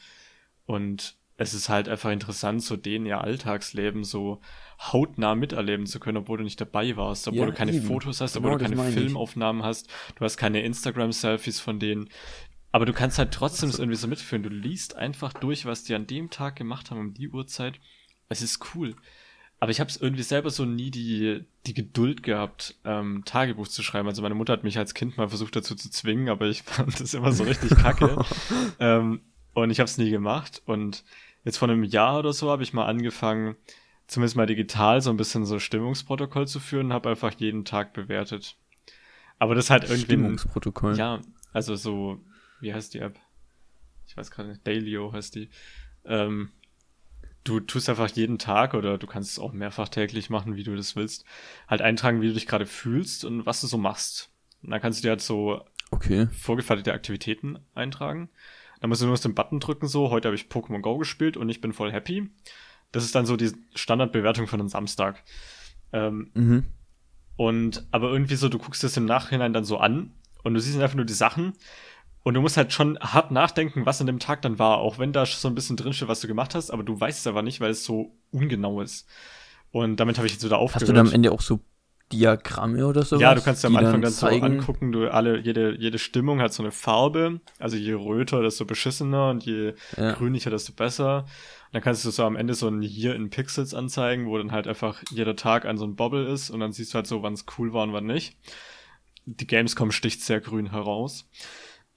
Und 0.66 1.19
es 1.40 1.54
ist 1.54 1.70
halt 1.70 1.88
einfach 1.88 2.12
interessant, 2.12 2.62
so 2.62 2.76
denen 2.76 3.06
ihr 3.06 3.22
Alltagsleben 3.22 4.04
so 4.04 4.42
hautnah 4.78 5.36
miterleben 5.36 5.86
zu 5.86 6.02
können, 6.02 6.18
obwohl 6.18 6.40
du 6.40 6.44
nicht 6.44 6.60
dabei 6.60 6.98
warst, 6.98 7.30
obwohl 7.30 7.40
ja, 7.40 7.46
du 7.46 7.54
keine 7.54 7.72
eben. 7.72 7.88
Fotos 7.88 8.20
hast, 8.20 8.36
obwohl 8.36 8.58
genau, 8.58 8.70
du 8.70 8.76
keine 8.76 8.92
Filmaufnahmen 8.92 9.62
ich. 9.62 9.66
hast, 9.66 9.90
du 10.16 10.26
hast 10.26 10.36
keine 10.36 10.62
Instagram-Selfies 10.64 11.62
von 11.62 11.80
denen. 11.80 12.10
Aber 12.74 12.86
du 12.86 12.92
kannst 12.92 13.20
halt 13.20 13.34
trotzdem 13.34 13.70
es 13.70 13.80
irgendwie 13.80 13.96
so 13.96 14.10
mitführen. 14.10 14.44
Du 14.44 14.50
liest 14.50 14.98
einfach 14.98 15.32
durch, 15.32 15.66
was 15.66 15.86
die 15.86 15.96
an 15.96 16.08
dem 16.08 16.30
Tag 16.30 16.58
gemacht 16.58 16.92
haben, 16.92 17.00
um 17.00 17.14
die 17.14 17.30
Uhrzeit. 17.30 17.80
Es 18.28 18.42
ist 18.42 18.76
cool. 18.76 18.96
Aber 19.62 19.72
ich 19.72 19.80
habe 19.80 19.90
es 19.90 19.96
irgendwie 19.96 20.24
selber 20.24 20.50
so 20.50 20.66
nie 20.66 20.92
die, 20.92 21.46
die 21.66 21.74
Geduld 21.74 22.22
gehabt, 22.22 22.76
ähm, 22.84 23.24
Tagebuch 23.26 23.70
zu 23.70 23.82
schreiben. 23.82 24.10
Also 24.10 24.22
meine 24.22 24.36
Mutter 24.36 24.52
hat 24.52 24.66
mich 24.66 24.78
als 24.78 24.94
Kind 24.94 25.16
mal 25.16 25.30
versucht 25.30 25.56
dazu 25.56 25.74
zu 25.74 25.90
zwingen, 25.90 26.28
aber 26.28 26.48
ich 26.48 26.62
fand 26.64 27.00
das 27.00 27.14
immer 27.14 27.32
so 27.32 27.46
richtig 27.46 27.70
kacke. 27.78 28.26
ähm, 28.80 29.22
und 29.54 29.72
ich 29.72 29.80
habe 29.80 29.90
es 29.90 29.98
nie 29.98 30.10
gemacht. 30.10 30.62
Und 30.66 31.04
jetzt 31.50 31.58
vor 31.58 31.68
einem 31.68 31.84
Jahr 31.84 32.20
oder 32.20 32.32
so 32.32 32.50
habe 32.50 32.64
ich 32.64 32.74
mal 32.74 32.86
angefangen, 32.86 33.56
zumindest 34.08 34.36
mal 34.36 34.46
digital 34.46 35.02
so 35.02 35.10
ein 35.10 35.18
bisschen 35.18 35.46
so 35.46 35.60
Stimmungsprotokoll 35.60 36.48
zu 36.48 36.60
führen 36.60 36.88
und 36.88 36.94
habe 36.94 37.10
einfach 37.10 37.34
jeden 37.38 37.66
Tag 37.66 37.94
bewertet. 37.94 38.56
Aber 39.40 39.56
das 39.56 39.70
halt 39.70 39.84
irgendwie. 39.84 40.04
Stimmungsprotokoll. 40.04 40.96
Ja, 40.96 41.22
also 41.52 41.76
so, 41.76 42.20
wie 42.60 42.74
heißt 42.74 42.94
die 42.94 43.00
App? 43.00 43.20
Ich 44.08 44.16
weiß 44.16 44.32
gerade 44.32 44.50
nicht, 44.50 44.66
Dailyo 44.66 45.12
heißt 45.12 45.36
die. 45.36 45.50
Ähm, 46.06 46.52
du 47.44 47.60
tust 47.60 47.90
einfach 47.90 48.10
jeden 48.10 48.38
Tag 48.38 48.74
oder 48.74 48.98
du 48.98 49.08
kannst 49.08 49.32
es 49.32 49.40
auch 49.40 49.54
mehrfach 49.54 49.90
täglich 49.90 50.30
machen, 50.30 50.56
wie 50.56 50.64
du 50.64 50.76
das 50.76 50.96
willst, 50.96 51.26
halt 51.68 51.82
eintragen, 51.82 52.22
wie 52.22 52.28
du 52.28 52.34
dich 52.34 52.48
gerade 52.48 52.66
fühlst 52.66 53.26
und 53.26 53.46
was 53.46 53.62
du 53.62 53.68
so 53.68 53.78
machst. 53.78 54.32
Und 54.62 54.72
dann 54.72 54.82
kannst 54.82 55.00
du 55.00 55.04
dir 55.04 55.12
halt 55.12 55.22
so 55.22 55.66
okay. 55.90 56.28
vorgefertigte 56.32 56.94
Aktivitäten 56.94 57.60
eintragen. 57.74 58.30
Da 58.80 58.88
musst 58.88 59.02
du 59.02 59.06
nur 59.06 59.18
den 59.18 59.36
Button 59.36 59.60
drücken, 59.60 59.88
so, 59.88 60.10
heute 60.10 60.28
habe 60.30 60.36
ich 60.36 60.46
Pokémon 60.46 60.82
Go 60.82 60.98
gespielt 60.98 61.38
und 61.38 61.50
ich 61.50 61.62
bin 61.62 61.74
voll 61.74 61.92
happy. 61.92 62.30
Das 62.92 63.04
ist 63.04 63.14
dann 63.14 63.26
so 63.26 63.36
die 63.36 63.52
Standardbewertung 63.76 64.48
von 64.48 64.60
einem 64.60 64.70
Samstag. 64.70 65.24
Ähm, 65.92 66.32
mhm. 66.34 66.66
Und, 67.36 67.88
aber 67.92 68.12
irgendwie 68.12 68.36
so, 68.36 68.50
du 68.50 68.58
guckst 68.58 68.84
das 68.84 68.98
im 68.98 69.06
Nachhinein 69.06 69.54
dann 69.54 69.64
so 69.64 69.78
an 69.78 70.12
und 70.44 70.54
du 70.54 70.60
siehst 70.60 70.80
einfach 70.80 70.96
nur 70.96 71.06
die 71.06 71.14
Sachen 71.14 71.54
und 72.24 72.34
du 72.34 72.42
musst 72.42 72.58
halt 72.58 72.74
schon 72.74 73.00
hart 73.00 73.32
nachdenken, 73.32 73.86
was 73.86 74.02
an 74.02 74.08
dem 74.08 74.20
Tag 74.20 74.42
dann 74.42 74.60
war, 74.60 74.80
auch 74.80 75.00
wenn 75.00 75.14
da 75.14 75.26
so 75.26 75.48
ein 75.48 75.56
bisschen 75.56 75.78
drinsteht, 75.78 76.08
was 76.08 76.20
du 76.20 76.28
gemacht 76.28 76.56
hast, 76.56 76.70
aber 76.70 76.84
du 76.84 77.00
weißt 77.00 77.20
es 77.20 77.28
aber 77.28 77.42
nicht, 77.42 77.62
weil 77.62 77.72
es 77.72 77.84
so 77.84 78.16
ungenau 78.32 78.82
ist. 78.82 79.08
Und 79.72 79.98
damit 79.98 80.18
habe 80.18 80.28
ich 80.28 80.34
jetzt 80.34 80.44
wieder 80.44 80.58
aufgehört. 80.58 80.82
Hast 80.82 80.90
du 80.90 80.94
dann 80.94 81.08
am 81.08 81.14
Ende 81.14 81.32
auch 81.32 81.42
so 81.42 81.60
Diagramme 82.12 82.86
oder 82.88 83.04
so. 83.04 83.18
Ja, 83.18 83.36
du 83.36 83.42
kannst 83.42 83.64
ja 83.64 83.70
am 83.70 83.76
Anfang 83.76 83.94
dann, 83.94 84.02
dann 84.02 84.12
so 84.12 84.28
angucken, 84.28 84.92
du 84.92 85.12
alle, 85.12 85.40
jede, 85.40 85.76
jede 85.78 86.00
Stimmung 86.00 86.42
hat 86.42 86.54
so 86.54 86.64
eine 86.64 86.72
Farbe. 86.72 87.40
Also 87.60 87.78
je 87.78 87.94
röter, 87.94 88.42
desto 88.42 88.66
beschissener 88.66 89.30
und 89.30 89.46
je 89.46 89.74
ja. 89.96 90.14
grünlicher, 90.14 90.50
desto 90.50 90.74
besser. 90.74 91.20
Und 91.20 91.74
dann 91.74 91.82
kannst 91.82 92.04
du 92.06 92.10
so 92.10 92.24
am 92.24 92.36
Ende 92.36 92.56
so 92.56 92.68
ein 92.68 92.82
hier 92.82 93.16
in 93.16 93.30
Pixels 93.30 93.74
anzeigen, 93.74 94.28
wo 94.28 94.38
dann 94.38 94.52
halt 94.52 94.68
einfach 94.68 95.04
jeder 95.12 95.36
Tag 95.36 95.66
an 95.66 95.78
so 95.78 95.86
ein 95.86 95.96
Bobble 95.96 96.26
ist 96.26 96.50
und 96.50 96.60
dann 96.60 96.72
siehst 96.72 96.94
du 96.94 96.96
halt 96.96 97.08
so, 97.08 97.22
wann 97.22 97.34
es 97.34 97.46
cool 97.58 97.74
war 97.74 97.84
und 97.84 97.94
wann 97.94 98.08
nicht. 98.08 98.38
Die 99.26 99.48
Gamescom 99.48 99.92
sticht 99.92 100.22
sehr 100.22 100.42
grün 100.42 100.72
heraus. 100.72 101.30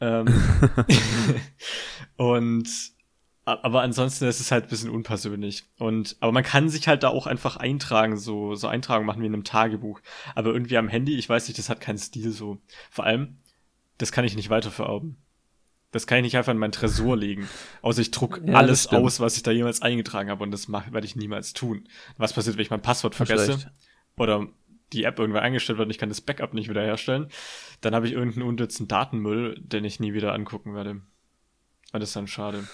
Ähm, 0.00 0.26
und 2.16 2.68
aber 3.44 3.82
ansonsten 3.82 4.26
ist 4.26 4.40
es 4.40 4.52
halt 4.52 4.64
ein 4.64 4.70
bisschen 4.70 4.90
unpersönlich. 4.90 5.64
Und, 5.78 6.16
aber 6.20 6.30
man 6.30 6.44
kann 6.44 6.68
sich 6.68 6.86
halt 6.86 7.02
da 7.02 7.08
auch 7.08 7.26
einfach 7.26 7.56
eintragen, 7.56 8.16
so, 8.16 8.54
so 8.54 8.68
Eintragen 8.68 9.04
machen 9.04 9.20
wie 9.20 9.26
in 9.26 9.34
einem 9.34 9.44
Tagebuch. 9.44 10.00
Aber 10.34 10.52
irgendwie 10.52 10.76
am 10.76 10.88
Handy, 10.88 11.18
ich 11.18 11.28
weiß 11.28 11.48
nicht, 11.48 11.58
das 11.58 11.68
hat 11.68 11.80
keinen 11.80 11.98
Stil 11.98 12.30
so. 12.30 12.58
Vor 12.90 13.04
allem, 13.04 13.38
das 13.98 14.12
kann 14.12 14.24
ich 14.24 14.36
nicht 14.36 14.50
weiterverarbeiten. 14.50 15.16
Das 15.90 16.06
kann 16.06 16.18
ich 16.18 16.22
nicht 16.22 16.36
einfach 16.36 16.52
in 16.52 16.58
meinen 16.58 16.72
Tresor 16.72 17.16
legen. 17.16 17.48
Außer 17.82 18.00
ich 18.00 18.12
druck 18.12 18.40
ja, 18.46 18.54
alles 18.54 18.86
aus, 18.86 19.20
was 19.20 19.36
ich 19.36 19.42
da 19.42 19.50
jemals 19.50 19.82
eingetragen 19.82 20.30
habe. 20.30 20.42
Und 20.44 20.52
das 20.52 20.70
werde 20.70 21.04
ich 21.04 21.16
niemals 21.16 21.52
tun. 21.52 21.86
Was 22.16 22.32
passiert, 22.32 22.56
wenn 22.56 22.62
ich 22.62 22.70
mein 22.70 22.80
Passwort 22.80 23.14
vergesse? 23.14 23.72
Oder 24.16 24.46
die 24.92 25.04
App 25.04 25.18
irgendwann 25.18 25.42
eingestellt 25.42 25.78
wird 25.78 25.86
und 25.86 25.90
ich 25.90 25.98
kann 25.98 26.08
das 26.08 26.20
Backup 26.20 26.54
nicht 26.54 26.70
wiederherstellen? 26.70 27.28
Dann 27.80 27.94
habe 27.94 28.06
ich 28.06 28.12
irgendeinen 28.12 28.46
unnützen 28.46 28.88
Datenmüll, 28.88 29.60
den 29.60 29.84
ich 29.84 30.00
nie 30.00 30.14
wieder 30.14 30.32
angucken 30.32 30.74
werde. 30.74 30.90
Und 31.92 32.00
das 32.00 32.10
ist 32.10 32.16
dann 32.16 32.28
schade. 32.28 32.64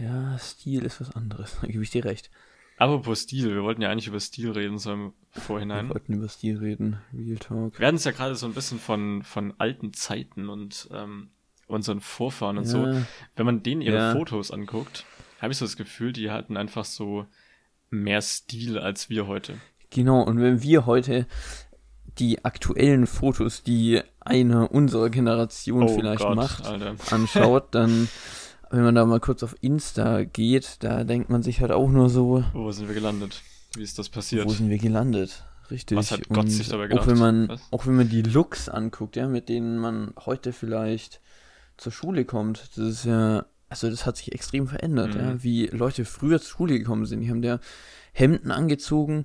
Ja, 0.00 0.38
Stil 0.38 0.84
ist 0.84 1.00
was 1.00 1.14
anderes, 1.14 1.58
da 1.60 1.66
gebe 1.66 1.82
ich 1.82 1.90
dir 1.90 2.04
recht. 2.04 2.30
Apropos 2.78 3.20
Stil, 3.20 3.54
wir 3.54 3.62
wollten 3.62 3.82
ja 3.82 3.90
eigentlich 3.90 4.08
über 4.08 4.18
Stil 4.18 4.50
reden, 4.50 4.78
so 4.78 4.92
im 4.92 5.12
Vorhinein. 5.30 5.88
Wir 5.88 5.94
wollten 5.94 6.14
über 6.14 6.28
Stil 6.28 6.58
reden, 6.58 6.98
Real 7.12 7.36
Talk. 7.36 7.78
Wir 7.78 7.86
hatten 7.86 7.96
es 7.96 8.04
ja 8.04 8.10
gerade 8.10 8.34
so 8.34 8.46
ein 8.46 8.54
bisschen 8.54 8.78
von, 8.78 9.22
von 9.22 9.54
alten 9.58 9.92
Zeiten 9.92 10.48
und 10.48 10.88
ähm, 10.92 11.30
unseren 11.68 12.00
Vorfahren 12.00 12.58
und 12.58 12.64
ja. 12.64 12.70
so. 12.70 13.06
Wenn 13.36 13.46
man 13.46 13.62
denen 13.62 13.82
ihre 13.82 13.96
ja. 13.96 14.12
Fotos 14.12 14.50
anguckt, 14.50 15.04
habe 15.40 15.52
ich 15.52 15.58
so 15.58 15.64
das 15.64 15.76
Gefühl, 15.76 16.12
die 16.12 16.30
hatten 16.30 16.56
einfach 16.56 16.84
so 16.84 17.26
mehr 17.90 18.22
Stil 18.22 18.78
als 18.78 19.10
wir 19.10 19.26
heute. 19.26 19.54
Genau, 19.90 20.22
und 20.22 20.40
wenn 20.40 20.62
wir 20.62 20.86
heute 20.86 21.26
die 22.18 22.44
aktuellen 22.44 23.06
Fotos, 23.06 23.62
die 23.62 24.00
eine 24.20 24.68
unserer 24.68 25.10
Generation 25.10 25.84
oh 25.84 25.88
vielleicht 25.88 26.22
Gott, 26.22 26.36
macht, 26.36 26.66
Alter. 26.66 26.96
anschaut, 27.10 27.74
dann 27.74 28.08
wenn 28.72 28.82
man 28.82 28.94
da 28.94 29.04
mal 29.06 29.20
kurz 29.20 29.42
auf 29.42 29.54
Insta 29.60 30.24
geht, 30.24 30.76
da 30.80 31.04
denkt 31.04 31.30
man 31.30 31.42
sich 31.42 31.60
halt 31.60 31.70
auch 31.72 31.88
nur 31.88 32.08
so. 32.10 32.44
Wo 32.52 32.72
sind 32.72 32.88
wir 32.88 32.94
gelandet? 32.94 33.42
Wie 33.74 33.82
ist 33.82 33.98
das 33.98 34.08
passiert? 34.08 34.46
Wo 34.46 34.50
sind 34.50 34.68
wir 34.68 34.78
gelandet? 34.78 35.44
Richtig. 35.70 35.96
Was 35.96 36.10
hat 36.10 36.28
Gott 36.28 36.50
sich 36.50 36.68
dabei 36.68 36.88
gedacht? 36.88 37.04
Auch 37.04 37.06
wenn 37.06 37.18
man, 37.18 37.58
auch 37.70 37.86
wenn 37.86 37.96
man 37.96 38.08
die 38.08 38.22
Looks 38.22 38.68
anguckt, 38.68 39.16
ja, 39.16 39.28
mit 39.28 39.48
denen 39.48 39.78
man 39.78 40.12
heute 40.26 40.52
vielleicht 40.52 41.20
zur 41.76 41.92
Schule 41.92 42.24
kommt, 42.24 42.70
das 42.76 42.86
ist 42.88 43.04
ja 43.04 43.46
also 43.68 43.88
das 43.88 44.04
hat 44.04 44.18
sich 44.18 44.32
extrem 44.32 44.66
verändert, 44.68 45.14
Mhm. 45.14 45.20
ja, 45.20 45.42
wie 45.42 45.66
Leute 45.68 46.04
früher 46.04 46.38
zur 46.42 46.50
Schule 46.50 46.78
gekommen 46.78 47.06
sind. 47.06 47.22
Die 47.22 47.30
haben 47.30 47.40
der 47.40 47.58
Hemden 48.12 48.50
angezogen. 48.50 49.24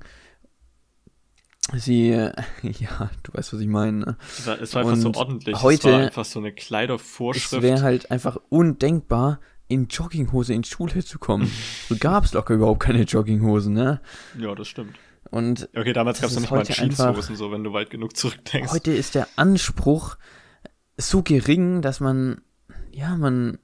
Sie, 1.76 2.12
äh, 2.12 2.32
ja, 2.62 3.10
du 3.24 3.34
weißt, 3.34 3.54
was 3.54 3.60
ich 3.60 3.68
meine. 3.68 3.98
Ne? 3.98 4.18
Es 4.38 4.48
war, 4.48 4.62
es 4.62 4.74
war 4.76 4.82
einfach 4.84 4.96
so 4.96 5.14
ordentlich. 5.14 5.62
heute- 5.62 5.88
es 5.90 5.94
war 5.94 6.00
einfach 6.02 6.26
so 6.26 6.40
eine 6.40 6.50
Es 6.50 6.56
Kleidervorschrift. 6.56 7.62
wäre 7.62 7.82
halt 7.82 8.10
einfach 8.12 8.38
undenkbar, 8.50 9.40
in 9.68 9.88
Jogginghose 9.88 10.54
in 10.54 10.62
die 10.62 10.70
Schule 10.70 11.04
zu 11.04 11.20
kommen. 11.20 11.52
so 11.90 11.96
gab's 12.00 12.34
locker 12.34 12.54
überhaupt 12.54 12.82
keine 12.82 13.04
Jogginghosen, 13.04 13.74
ne? 13.74 14.02
ja, 14.40 14.56
das 14.56 14.68
stimmt. 14.70 14.96
Und 15.30 15.68
Okay, 15.76 15.92
damals 15.92 16.22
gab 16.22 16.30
es 16.30 16.36
noch 16.38 16.44
ist 16.44 16.52
nicht 16.70 16.98
mal 16.98 17.08
Jeanshosen, 17.10 17.36
so 17.36 17.52
wenn 17.52 17.66
du 17.66 17.74
weit 17.74 17.90
genug 17.90 18.16
zurückdenkst. 18.16 18.72
heute 18.72 18.94
ist 18.94 19.14
der 19.14 19.28
Anspruch 19.36 20.16
so 20.96 21.22
gering, 21.22 21.82
dass 21.82 22.00
man, 22.00 22.40
ja, 22.94 23.18
man, 23.18 23.60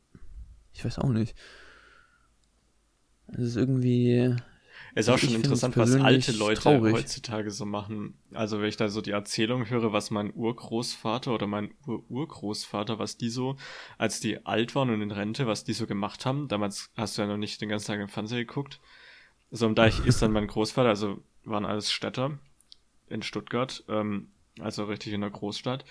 ich 0.73 0.83
weiß 0.83 0.99
auch 0.99 1.07
nicht. 1.07 1.35
Es 3.29 3.39
ist 3.39 3.55
irgendwie, 3.55 4.17
Es 4.17 4.35
ist 4.95 5.09
auch 5.09 5.17
Ich 5.17 5.23
schon 5.23 5.35
interessant, 5.35 5.75
was 5.75 5.95
alte 5.95 6.31
Leute 6.33 6.61
traurig. 6.61 6.93
heutzutage 6.93 7.49
so 7.49 7.65
machen. 7.65 8.15
Also 8.33 8.59
wenn 8.59 8.67
ich 8.67 8.77
da 8.77 8.89
so 8.89 9.01
die 9.01 9.11
Erzählung 9.11 9.69
höre, 9.69 9.91
was 9.91 10.11
mein 10.11 10.33
Urgroßvater 10.33 11.33
oder 11.33 11.47
mein 11.47 11.73
Ur-Urgroßvater, 11.87 12.99
was 12.99 13.17
die 13.17 13.29
so, 13.29 13.57
als 13.97 14.19
die 14.19 14.45
alt 14.45 14.75
waren 14.75 14.91
und 14.91 15.01
in 15.01 15.11
Rente, 15.11 15.47
was 15.47 15.63
die 15.63 15.73
so 15.73 15.87
gemacht 15.87 16.25
haben. 16.25 16.47
Damals 16.47 16.91
hast 16.95 17.17
du 17.17 17.23
ja 17.23 17.27
noch 17.27 17.37
nicht 17.37 17.59
den 17.61 17.69
ganzen 17.69 17.87
Tag 17.87 17.99
im 17.99 18.07
Fernseher 18.07 18.45
geguckt. 18.45 18.79
So, 19.49 19.65
und 19.65 19.77
da 19.77 19.87
ich 19.87 20.05
ist 20.05 20.21
dann 20.21 20.31
mein 20.31 20.47
Großvater, 20.47 20.89
also 20.89 21.21
waren 21.43 21.65
alles 21.65 21.91
Städter 21.91 22.37
in 23.09 23.21
Stuttgart, 23.21 23.83
ähm, 23.87 24.29
also 24.59 24.85
richtig 24.85 25.13
in 25.13 25.21
der 25.21 25.29
Großstadt. 25.29 25.85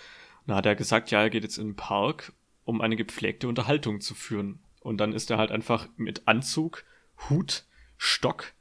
Da 0.47 0.56
hat 0.56 0.66
er 0.66 0.75
gesagt, 0.76 1.11
ja, 1.11 1.23
er 1.23 1.30
geht 1.30 1.44
jetzt 1.44 1.59
in 1.59 1.68
den 1.68 1.76
Park, 1.76 2.32
um 2.64 2.80
eine 2.80 2.97
gepflegte 2.97 3.49
Unterhaltung 3.49 4.00
zu 4.00 4.14
führen. 4.14 4.61
Und 4.80 4.99
dann 4.99 5.12
ist 5.12 5.30
er 5.30 5.38
halt 5.38 5.50
einfach 5.52 5.88
mit 5.97 6.26
Anzug, 6.26 6.85
Hut, 7.28 7.64
Stock 7.97 8.52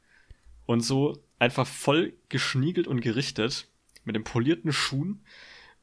und 0.66 0.80
so 0.80 1.22
einfach 1.38 1.66
voll 1.66 2.14
geschniegelt 2.28 2.86
und 2.86 3.00
gerichtet 3.00 3.68
mit 4.04 4.16
den 4.16 4.24
polierten 4.24 4.72
Schuhen 4.72 5.24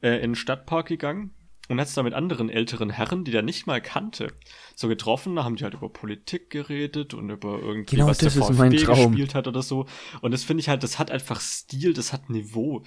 äh, 0.02 0.16
in 0.16 0.30
den 0.30 0.34
Stadtpark 0.34 0.86
gegangen 0.86 1.34
und 1.70 1.80
hat 1.80 1.86
es 1.86 1.94
da 1.94 2.02
mit 2.02 2.14
anderen 2.14 2.50
älteren 2.50 2.90
Herren, 2.90 3.24
die 3.24 3.30
der 3.30 3.42
nicht 3.42 3.66
mal 3.66 3.80
kannte, 3.80 4.32
so 4.74 4.88
getroffen. 4.88 5.36
Da 5.36 5.44
haben 5.44 5.54
die 5.54 5.62
halt 5.62 5.74
über 5.74 5.88
Politik 5.88 6.50
geredet 6.50 7.14
und 7.14 7.30
über 7.30 7.60
irgendwie, 7.60 7.96
Genau 7.96 8.08
was 8.08 8.18
der 8.18 8.32
VfB 8.32 8.70
gespielt 8.70 9.34
hat 9.36 9.46
oder 9.46 9.62
so. 9.62 9.86
Und 10.20 10.32
das 10.32 10.42
finde 10.42 10.62
ich 10.62 10.68
halt, 10.68 10.82
das 10.82 10.98
hat 10.98 11.12
einfach 11.12 11.40
Stil, 11.40 11.92
das 11.92 12.12
hat 12.12 12.28
Niveau. 12.28 12.82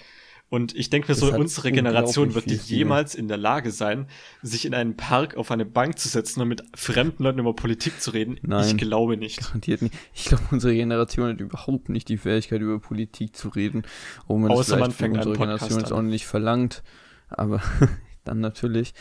Und 0.54 0.76
ich 0.76 0.92
denke 0.92 1.08
mir 1.08 1.16
Das 1.16 1.28
so, 1.28 1.34
unsere 1.34 1.72
Generation 1.72 2.36
wird 2.36 2.46
die 2.48 2.54
jemals 2.54 3.16
in 3.16 3.28
der 3.28 3.38
Lage 3.38 3.72
sein, 3.72 4.06
sich 4.44 4.66
in 4.66 4.76
einen 4.76 4.96
Park 4.96 5.36
auf 5.36 5.50
eine 5.50 5.66
Bank 5.66 5.98
zu 5.98 6.08
setzen 6.10 6.42
und 6.42 6.48
mit 6.48 6.62
fremden 6.76 7.24
Leuten 7.24 7.40
über 7.40 7.56
Politik 7.56 8.00
zu 8.00 8.12
reden. 8.12 8.36
Ich 8.38 8.44
Nein. 8.44 8.78
glaube 8.78 9.18
nicht. 9.18 9.42
garantiert 9.42 9.82
nicht. 9.82 9.96
Ich 10.14 10.26
glaube, 10.26 10.44
unsere 10.52 10.76
Generation 10.76 11.30
hat 11.32 11.40
überhaupt 11.42 11.90
nicht 11.90 12.08
die 12.08 12.18
Fähigkeit, 12.18 12.62
über 12.62 12.78
Politik 12.80 13.36
zu 13.36 13.50
reden. 13.50 13.82
Ob 14.28 14.42
man 14.42 14.52
Außer 14.52 14.78
man 14.78 14.92
fängt 14.92 15.18
unserer 15.18 15.34
Podcast 15.34 15.70
Generation 15.70 15.80
jetzt 15.80 15.92
auch 15.92 16.04
nicht 16.04 16.28
verlangt. 16.28 16.84
Aber 17.30 17.60
dann 18.24 18.40
natürlich. 18.40 18.94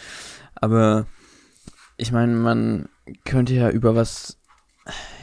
Aber 0.55 1.07
ich 1.99 2.13
meine, 2.13 2.33
man 2.35 2.89
könnte 3.27 3.53
ja 3.53 3.69
über 3.69 3.95
was. 3.95 4.39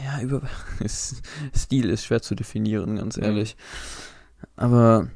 Ja, 0.06 0.22
über. 0.22 0.44
Stil 0.88 1.90
ist 1.90 2.06
schwer 2.06 2.22
zu 2.22 2.36
definieren, 2.36 2.98
ganz 2.98 3.18
Mhm. 3.18 3.24
ehrlich. 3.24 3.58
Aber 4.56 5.10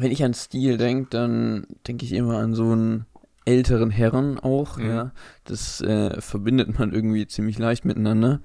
wenn 0.00 0.10
ich 0.12 0.24
an 0.24 0.34
Stil 0.34 0.76
denke, 0.78 1.08
dann 1.10 1.66
denke 1.86 2.04
ich 2.04 2.12
immer 2.12 2.38
an 2.38 2.54
so 2.54 2.70
einen 2.72 3.06
älteren 3.44 3.90
Herren 3.90 4.38
auch, 4.38 4.76
Mhm. 4.76 4.86
ja. 4.88 5.12
Das 5.44 5.80
äh, 5.80 6.20
verbindet 6.20 6.78
man 6.78 6.92
irgendwie 6.92 7.26
ziemlich 7.26 7.58
leicht 7.58 7.84
miteinander. 7.84 8.40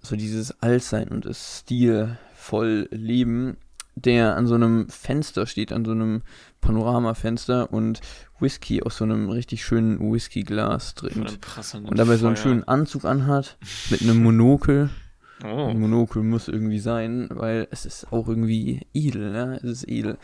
So 0.00 0.16
dieses 0.16 0.60
Altsein 0.62 1.08
und 1.08 1.26
das 1.26 1.60
stilvoll 1.60 2.88
Leben, 2.90 3.56
der 3.94 4.36
an 4.36 4.46
so 4.46 4.54
einem 4.54 4.88
Fenster 4.88 5.46
steht, 5.46 5.70
an 5.72 5.84
so 5.84 5.90
einem 5.92 6.22
Panoramafenster 6.62 7.72
und 7.72 8.00
Whisky 8.40 8.82
aus 8.82 8.96
so 8.96 9.04
einem 9.04 9.28
richtig 9.28 9.64
schönen 9.64 10.00
Whiskyglas 10.12 10.94
trinkt. 10.94 11.38
Und 11.74 11.98
dabei 11.98 12.16
so 12.16 12.26
einen 12.26 12.36
Feuer. 12.36 12.42
schönen 12.42 12.64
Anzug 12.64 13.04
anhat, 13.04 13.58
mit 13.90 14.00
einem 14.02 14.22
Monokel. 14.22 14.90
Oh. 15.44 15.66
Ein 15.68 15.80
Monokel 15.80 16.22
muss 16.22 16.48
irgendwie 16.48 16.78
sein, 16.78 17.28
weil 17.32 17.66
es 17.70 17.84
ist 17.84 18.12
auch 18.12 18.28
irgendwie 18.28 18.86
edel, 18.94 19.30
ne? 19.32 19.56
Es 19.62 19.64
ist 19.82 19.88
edel. 19.88 20.16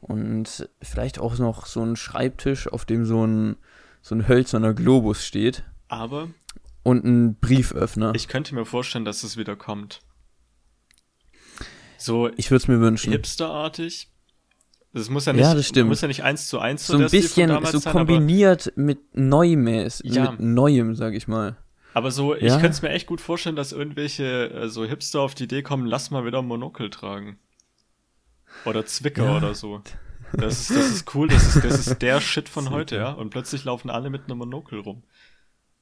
Und 0.00 0.68
vielleicht 0.82 1.18
auch 1.18 1.38
noch 1.38 1.66
so 1.66 1.82
ein 1.82 1.94
Schreibtisch, 1.96 2.66
auf 2.68 2.84
dem 2.84 3.04
so 3.04 3.24
ein, 3.26 3.56
so 4.02 4.14
ein 4.14 4.26
hölzerner 4.28 4.72
Globus 4.74 5.24
steht 5.26 5.62
Aber 5.88 6.28
und 6.82 7.04
ein 7.04 7.34
Brieföffner. 7.36 8.12
Ich, 8.14 8.22
ich 8.22 8.28
könnte 8.28 8.54
mir 8.54 8.64
vorstellen, 8.64 9.04
dass 9.04 9.22
es 9.22 9.36
wieder 9.36 9.56
kommt. 9.56 10.00
So 11.98 12.30
würde 12.50 12.56
es 12.56 12.68
mir 12.68 12.80
wünschen. 12.80 13.12
hipsterartig. 13.12 14.08
Das 14.92 15.08
muss 15.10 15.26
ja 15.26 15.32
nicht, 15.32 15.42
Ja, 15.42 15.54
das 15.54 15.68
stimmt. 15.68 15.88
muss 15.88 16.00
ja 16.00 16.08
nicht 16.08 16.24
eins 16.24 16.48
zu 16.48 16.58
eins 16.58 16.86
so 16.86 16.94
ein 16.94 17.06
Stil 17.08 17.22
von 17.22 17.46
bisschen 17.60 17.66
so 17.66 17.78
sein, 17.78 17.92
kombiniert 17.92 18.72
mit 18.76 18.98
Neues, 19.16 20.00
Ja. 20.04 20.32
mit 20.32 20.40
Neuem, 20.40 20.94
sag 20.96 21.14
ich 21.14 21.28
mal. 21.28 21.56
aber 21.94 22.10
so, 22.10 22.34
ich 22.34 22.42
Ja. 22.44 22.54
könnte 22.54 22.70
es 22.70 22.82
mir 22.82 22.88
echt 22.90 23.06
gut 23.06 23.20
vorstellen, 23.20 23.54
dass 23.56 23.70
irgendwelche 23.72 24.50
äh, 24.50 24.68
so 24.68 24.84
Hipster 24.84 25.20
auf 25.20 25.34
die 25.34 25.44
Idee 25.44 25.62
kommen, 25.62 25.86
lass 25.86 26.10
mal 26.10 26.24
wieder 26.24 26.38
ein 26.38 26.46
Monokel 26.46 26.88
tragen. 26.90 27.38
Oder 28.64 28.84
Zwicker 28.86 29.24
Ja. 29.24 29.36
oder 29.36 29.54
so. 29.54 29.82
Das 30.32 30.60
ist, 30.60 30.70
das 30.70 30.90
ist 30.90 31.14
cool, 31.14 31.28
das 31.28 31.56
ist, 31.56 31.64
das 31.64 31.86
ist 31.86 32.02
der 32.02 32.20
Shit 32.20 32.48
von 32.48 32.70
heute, 32.70 32.96
ja. 32.96 33.10
Und 33.12 33.30
plötzlich 33.30 33.64
laufen 33.64 33.90
alle 33.90 34.10
mit 34.10 34.24
einem 34.26 34.38
Monokel 34.38 34.80
rum. 34.80 35.02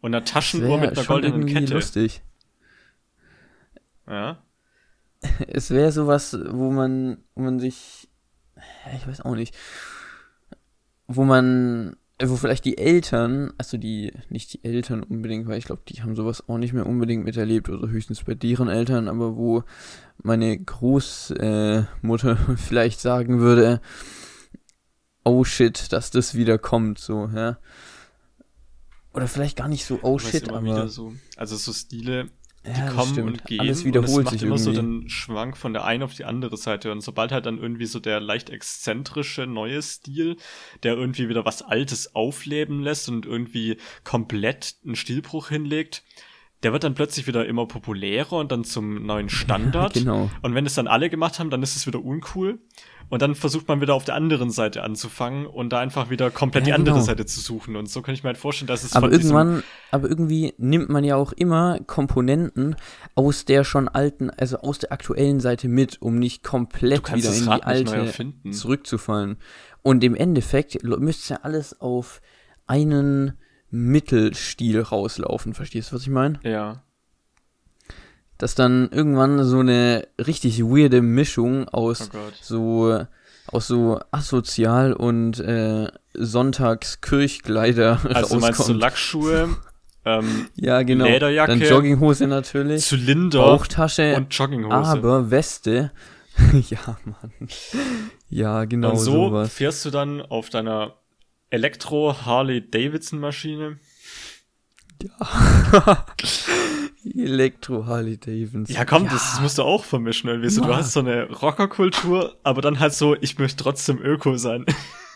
Und 0.00 0.14
einer 0.14 0.24
Taschenuhr 0.24 0.78
mit 0.78 0.96
einer 0.96 1.06
goldenen 1.06 1.46
Kette. 1.46 1.74
lustig. 1.74 2.22
Ja. 4.08 4.42
Es 5.48 5.70
wäre 5.70 5.90
sowas, 5.90 6.38
wo 6.50 6.70
man, 6.70 7.24
wo 7.34 7.42
man 7.42 7.58
sich, 7.58 8.08
ich 8.94 9.06
weiß 9.06 9.22
auch 9.22 9.34
nicht, 9.34 9.52
wo 11.08 11.24
man, 11.24 11.96
wo 12.24 12.36
vielleicht 12.36 12.64
die 12.64 12.78
Eltern, 12.78 13.52
also 13.58 13.76
die, 13.76 14.12
nicht 14.28 14.52
die 14.52 14.64
Eltern 14.64 15.02
unbedingt, 15.02 15.46
weil 15.46 15.58
ich 15.58 15.66
glaube, 15.66 15.82
die 15.88 16.02
haben 16.02 16.16
sowas 16.16 16.48
auch 16.48 16.58
nicht 16.58 16.72
mehr 16.72 16.86
unbedingt 16.86 17.24
miterlebt, 17.24 17.68
oder 17.68 17.88
höchstens 17.88 18.24
bei 18.24 18.34
deren 18.34 18.68
Eltern, 18.68 19.08
aber 19.08 19.36
wo 19.36 19.62
meine 20.22 20.58
Großmutter 20.58 21.78
äh, 21.78 21.84
Mutter 22.02 22.36
vielleicht 22.56 23.00
sagen 23.00 23.38
würde, 23.38 23.80
oh 25.24 25.44
shit, 25.44 25.92
dass 25.92 26.10
das 26.10 26.34
wieder 26.34 26.58
kommt, 26.58 26.98
so, 26.98 27.30
ja. 27.34 27.58
Oder 29.14 29.28
vielleicht 29.28 29.56
gar 29.56 29.68
nicht 29.68 29.84
so, 29.84 30.00
oh 30.02 30.18
shit, 30.18 30.50
aber, 30.50 30.88
so. 30.88 31.14
Also 31.36 31.56
so 31.56 31.72
Stile, 31.72 32.30
die 32.66 32.80
ja, 32.80 32.90
kommen 32.90 33.12
stimmt. 33.12 33.28
und 33.28 33.44
gehen. 33.44 33.60
Alles 33.60 33.80
und 33.80 33.86
wiederholt 33.86 34.10
es 34.10 34.24
macht 34.24 34.32
sich 34.32 34.42
immer 34.42 34.56
irgendwie. 34.56 34.74
so 34.74 34.82
den 34.82 35.08
Schwank 35.08 35.56
von 35.56 35.72
der 35.72 35.84
einen 35.84 36.02
auf 36.02 36.14
die 36.14 36.24
andere 36.24 36.56
Seite. 36.56 36.92
Und 36.92 37.00
sobald 37.00 37.32
halt 37.32 37.46
dann 37.46 37.58
irgendwie 37.58 37.86
so 37.86 38.00
der 38.00 38.20
leicht 38.20 38.50
exzentrische 38.50 39.46
neue 39.46 39.80
Stil, 39.80 40.36
der 40.82 40.94
irgendwie 40.94 41.28
wieder 41.28 41.44
was 41.44 41.62
Altes 41.62 42.14
aufleben 42.14 42.82
lässt 42.82 43.08
und 43.08 43.26
irgendwie 43.26 43.78
komplett 44.04 44.76
einen 44.84 44.96
Stilbruch 44.96 45.48
hinlegt, 45.48 46.02
der 46.62 46.72
wird 46.72 46.84
dann 46.84 46.94
plötzlich 46.94 47.26
wieder 47.26 47.46
immer 47.46 47.66
populärer 47.66 48.32
und 48.32 48.50
dann 48.50 48.64
zum 48.64 49.06
neuen 49.06 49.28
Standard. 49.28 49.94
genau. 49.94 50.30
Und 50.42 50.54
wenn 50.54 50.66
es 50.66 50.74
dann 50.74 50.88
alle 50.88 51.10
gemacht 51.10 51.38
haben, 51.38 51.50
dann 51.50 51.62
ist 51.62 51.76
es 51.76 51.86
wieder 51.86 52.04
uncool. 52.04 52.58
Und 53.10 53.22
dann 53.22 53.34
versucht 53.34 53.68
man 53.68 53.80
wieder 53.80 53.94
auf 53.94 54.04
der 54.04 54.14
anderen 54.14 54.50
Seite 54.50 54.82
anzufangen 54.82 55.46
und 55.46 55.72
da 55.72 55.78
einfach 55.80 56.10
wieder 56.10 56.30
komplett 56.30 56.66
Ja, 56.66 56.66
die 56.66 56.72
andere 56.74 56.96
genau. 56.96 57.06
Seite 57.06 57.24
zu 57.24 57.40
suchen. 57.40 57.76
Und 57.76 57.88
so 57.88 58.02
kann 58.02 58.14
ich 58.14 58.22
mir 58.22 58.28
halt 58.28 58.38
vorstellen, 58.38 58.66
dass 58.66 58.84
es 58.84 58.94
Aber 58.94 59.10
irgendwann, 59.10 59.62
aber 59.90 60.08
irgendwie 60.08 60.54
nimmt 60.58 60.90
man 60.90 61.04
ja 61.04 61.16
auch 61.16 61.32
immer 61.32 61.80
Komponenten 61.86 62.76
aus 63.14 63.44
der 63.46 63.64
schon 63.64 63.88
alten, 63.88 64.30
also 64.30 64.58
aus 64.58 64.78
der 64.78 64.92
aktuellen 64.92 65.40
Seite 65.40 65.68
mit, 65.68 66.02
um 66.02 66.18
nicht 66.18 66.42
komplett 66.42 67.12
wieder 67.14 67.34
in 67.34 67.44
die 67.44 67.62
alte 67.62 68.12
zurückzufallen. 68.50 69.38
Und 69.82 70.04
im 70.04 70.14
Endeffekt 70.14 70.82
müsste 70.82 71.34
ja 71.34 71.40
alles 71.42 71.80
auf 71.80 72.20
einen 72.66 73.38
Mittelstil 73.70 74.80
rauslaufen, 74.80 75.54
verstehst 75.54 75.90
du, 75.90 75.96
was 75.96 76.02
ich 76.02 76.10
meine? 76.10 76.40
Ja. 76.42 76.82
Dass 78.38 78.54
dann 78.54 78.88
irgendwann 78.92 79.42
so 79.44 79.58
eine 79.60 80.06
richtig 80.24 80.60
weirde 80.62 81.02
Mischung 81.02 81.66
Oh 81.72 81.88
aus 81.90 82.08
Gott. 82.10 82.34
so 82.40 83.04
aus 83.50 83.66
so 83.66 83.98
asozial 84.12 84.92
und 84.92 85.40
äh, 85.40 85.88
Sonntagskirchkleider 86.14 87.98
Also 88.14 88.38
meinst 88.38 88.58
du 88.58 88.62
rauskommt. 88.62 88.80
Lackschuhe, 88.80 89.48
ähm, 90.04 90.46
Ja, 90.54 90.82
genau. 90.82 91.06
Lederjacke, 91.06 91.52
Dann 91.58 91.60
Jogginghose 91.68 92.26
natürlich, 92.26 92.84
Zylinder 92.84 93.38
Bauchtasche, 93.40 94.14
und 94.16 94.32
Jogginghose. 94.34 94.74
aber 94.74 95.30
Weste. 95.30 95.92
ja, 96.70 96.98
Mann. 97.04 97.48
Ja, 98.28 98.64
genau 98.64 98.90
und 98.90 98.96
so 98.98 99.28
sowas. 99.28 99.52
fährst 99.52 99.84
du 99.84 99.90
dann 99.90 100.20
auf 100.22 100.50
deiner 100.50 100.94
Elektro 101.50 102.14
Harley 102.24 102.70
Davidson 102.70 103.18
Maschine. 103.18 103.78
Elektro 107.16 107.86
Harley 107.86 108.18
Davidson. 108.18 108.66
Ja, 108.68 108.84
komm, 108.84 109.04
Das, 109.04 109.32
das 109.32 109.40
musst 109.40 109.58
du 109.58 109.62
auch 109.62 109.84
vermischen 109.84 110.28
irgendwie. 110.28 110.50
So, 110.50 110.62
du 110.62 110.70
Ja. 110.70 110.76
hast 110.78 110.92
so 110.92 111.00
eine 111.00 111.30
Rockerkultur, 111.30 112.36
aber 112.42 112.60
dann 112.60 112.78
halt 112.80 112.92
so, 112.94 113.14
ich 113.20 113.38
möchte 113.38 113.62
trotzdem 113.62 113.98
Öko 114.02 114.36
sein. 114.36 114.66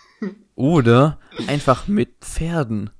Oder 0.54 1.18
einfach 1.48 1.88
mit 1.88 2.10
Pferden. 2.20 2.90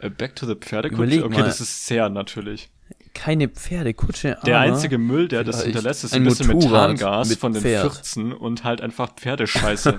Äh, 0.00 0.10
Back 0.10 0.36
to 0.36 0.46
the 0.46 0.54
Pferdekutsche? 0.54 1.02
Überleg 1.02 1.24
okay, 1.24 1.38
mal. 1.40 1.44
das 1.44 1.60
ist 1.60 1.86
sehr 1.86 2.08
natürlich. 2.08 2.70
Keine 3.14 3.48
Pferdekutsche, 3.48 4.38
Der 4.46 4.60
einzige 4.60 4.98
Müll, 4.98 5.26
der 5.28 5.42
das 5.42 5.64
hinterlässt, 5.64 6.04
ist 6.04 6.12
ein 6.14 6.22
ein 6.22 6.24
bisschen 6.24 6.48
Motorrad 6.48 6.92
Methangas 6.92 7.28
mit 7.30 7.38
von 7.38 7.52
den 7.52 7.62
Pferd. 7.62 7.92
14 7.92 8.32
und 8.32 8.62
halt 8.64 8.80
einfach 8.80 9.14
Pferdescheiße. 9.14 9.98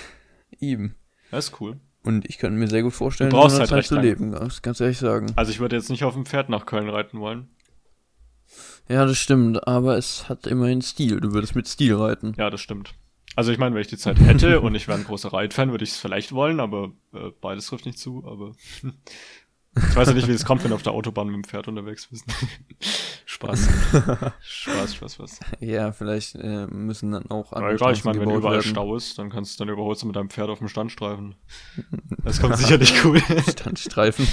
eben. 0.60 0.94
das 1.30 1.46
ist 1.48 1.60
cool. 1.60 1.80
Und 2.04 2.28
ich 2.28 2.38
könnte 2.38 2.58
mir 2.58 2.68
sehr 2.68 2.82
gut 2.82 2.92
vorstellen, 2.92 3.30
Du 3.30 3.36
brauchst 3.36 3.58
halt 3.58 3.70
Zeit 3.70 3.78
recht 3.78 3.88
zu 3.88 3.94
lange. 3.96 4.06
leben, 4.08 4.32
ganz, 4.32 4.62
ganz 4.62 4.78
ehrlich 4.80 4.98
sagen. 4.98 5.32
Also 5.36 5.50
ich 5.50 5.58
würde 5.58 5.74
jetzt 5.74 5.88
nicht 5.90 6.04
auf 6.04 6.14
dem 6.14 6.26
Pferd 6.26 6.48
nach 6.50 6.66
Köln 6.66 6.88
reiten 6.88 7.18
wollen. 7.18 7.48
Ja, 8.88 9.06
das 9.06 9.16
stimmt, 9.16 9.66
aber 9.66 9.96
es 9.96 10.28
hat 10.28 10.46
immerhin 10.46 10.82
Stil. 10.82 11.18
Du 11.20 11.32
würdest 11.32 11.56
mit 11.56 11.66
Stil 11.66 11.94
reiten. 11.94 12.34
Ja, 12.36 12.50
das 12.50 12.60
stimmt. 12.60 12.94
Also 13.36 13.50
ich 13.50 13.58
meine, 13.58 13.74
wenn 13.74 13.80
ich 13.82 13.88
die 13.88 13.96
Zeit 13.96 14.20
hätte 14.20 14.60
und 14.60 14.74
ich 14.74 14.86
wäre 14.86 14.98
ein 14.98 15.04
großer 15.04 15.32
Reitfan, 15.32 15.70
würde 15.70 15.82
ich 15.82 15.90
es 15.90 15.96
vielleicht 15.96 16.32
wollen, 16.32 16.60
aber 16.60 16.92
äh, 17.14 17.30
beides 17.40 17.66
trifft 17.66 17.86
nicht 17.86 17.98
zu, 17.98 18.22
aber 18.26 18.52
ich 19.76 19.96
weiß 19.96 20.08
ja 20.08 20.14
nicht, 20.14 20.28
wie 20.28 20.32
es 20.32 20.44
kommt, 20.44 20.62
wenn 20.62 20.70
wir 20.70 20.76
auf 20.76 20.82
der 20.82 20.92
Autobahn 20.92 21.26
mit 21.26 21.36
dem 21.36 21.44
Pferd 21.44 21.66
unterwegs 21.66 22.08
sind. 22.10 22.22
Spaß. 23.26 23.68
Spaß, 24.40 24.94
Spaß, 24.94 25.14
Spaß. 25.14 25.40
Ja, 25.60 25.92
vielleicht 25.92 26.36
äh, 26.36 26.66
müssen 26.66 27.10
dann 27.10 27.30
auch 27.30 27.52
andere 27.52 27.74
egal, 27.74 27.92
ich 27.92 28.04
meine, 28.04 28.20
wenn 28.20 28.30
überall 28.30 28.56
werden. 28.56 28.70
Stau 28.70 28.94
ist, 28.94 29.18
dann 29.18 29.30
kannst 29.30 29.58
du 29.58 29.64
dann 29.64 29.72
überholst 29.72 30.02
du 30.02 30.06
mit 30.06 30.16
deinem 30.16 30.30
Pferd 30.30 30.50
auf 30.50 30.58
dem 30.58 30.68
Standstreifen. 30.68 31.34
Das 32.24 32.40
kommt 32.40 32.56
sicherlich 32.56 33.04
cool. 33.04 33.20
Standstreifen. 33.50 34.26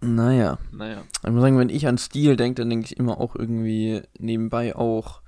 Naja, 0.00 0.58
naja. 0.70 1.02
ich 1.24 1.30
muss 1.30 1.40
sagen, 1.40 1.58
wenn 1.58 1.70
ich 1.70 1.88
an 1.88 1.98
Stil 1.98 2.36
denke, 2.36 2.62
dann 2.62 2.70
denke 2.70 2.86
ich 2.86 2.96
immer 2.96 3.20
auch 3.20 3.34
irgendwie 3.34 4.02
nebenbei 4.16 4.76
auch 4.76 5.22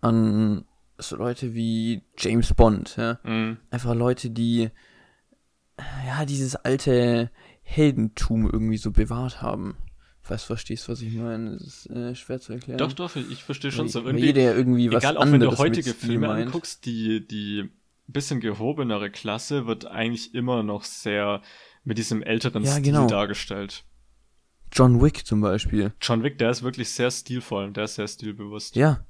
an 0.00 0.64
so 0.96 1.16
Leute 1.16 1.54
wie 1.54 2.02
James 2.16 2.54
Bond, 2.54 2.96
ja. 2.96 3.18
Mhm. 3.24 3.58
Einfach 3.70 3.94
Leute, 3.94 4.30
die 4.30 4.70
ja 6.06 6.24
dieses 6.24 6.56
alte 6.56 7.30
Heldentum 7.64 8.48
irgendwie 8.50 8.76
so 8.76 8.90
bewahrt 8.92 9.42
haben. 9.42 9.76
Falls 10.22 10.42
du 10.42 10.46
verstehst, 10.48 10.88
was 10.88 11.02
ich 11.02 11.12
meine. 11.14 11.52
Das 11.52 11.62
ist 11.62 11.90
äh, 11.90 12.14
schwer 12.14 12.40
zu 12.40 12.52
erklären. 12.54 12.78
Doch, 12.78 12.92
doch, 12.92 13.14
ich 13.16 13.42
verstehe 13.44 13.72
schon 13.72 13.88
so 13.88 14.00
irgendwie. 14.00 14.24
jeder 14.26 14.54
irgendwie 14.56 14.90
was 14.90 15.02
Egal, 15.02 15.16
auch 15.18 15.26
wenn 15.30 15.40
du 15.40 15.58
heutige 15.58 15.92
Filme 15.92 16.28
meint. 16.28 16.46
anguckst, 16.46 16.86
die, 16.86 17.26
die 17.26 17.68
bisschen 18.06 18.40
gehobenere 18.40 19.10
Klasse 19.10 19.66
wird 19.66 19.86
eigentlich 19.86 20.34
immer 20.34 20.62
noch 20.62 20.84
sehr 20.84 21.42
mit 21.84 21.98
diesem 21.98 22.22
älteren 22.22 22.62
Ja, 22.64 22.72
Stil 22.72 22.82
genau. 22.84 23.06
dargestellt. 23.06 23.84
John 24.72 25.02
Wick 25.02 25.26
zum 25.26 25.40
Beispiel. 25.40 25.92
John 26.00 26.22
Wick, 26.22 26.38
der 26.38 26.50
ist 26.50 26.62
wirklich 26.62 26.90
sehr 26.90 27.10
stilvoll, 27.10 27.70
der 27.72 27.84
ist 27.84 27.94
sehr 27.96 28.08
stilbewusst. 28.08 28.76
Ja, 28.76 29.04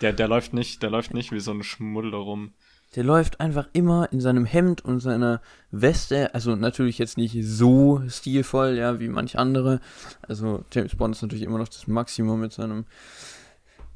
Der, 0.00 0.12
der 0.12 0.26
läuft 0.28 0.52
nicht, 0.52 0.82
der 0.82 0.90
läuft 0.90 1.14
nicht 1.14 1.30
wie 1.32 1.40
so 1.40 1.52
ein 1.52 1.62
Schmuddel 1.62 2.14
rum. 2.14 2.54
Der 2.96 3.04
läuft 3.04 3.40
einfach 3.40 3.68
immer 3.72 4.12
in 4.12 4.20
seinem 4.20 4.44
Hemd 4.44 4.84
und 4.84 5.00
seiner 5.00 5.40
Weste, 5.70 6.34
also 6.34 6.56
natürlich 6.56 6.98
jetzt 6.98 7.16
nicht 7.16 7.36
so 7.44 8.02
stilvoll, 8.08 8.76
ja, 8.76 8.98
wie 8.98 9.08
manch 9.08 9.38
andere. 9.38 9.80
Also 10.22 10.64
James 10.72 10.96
Bond 10.96 11.14
ist 11.14 11.22
natürlich 11.22 11.44
immer 11.44 11.58
noch 11.58 11.68
das 11.68 11.86
Maximum 11.86 12.40
mit 12.40 12.52
seinem 12.52 12.86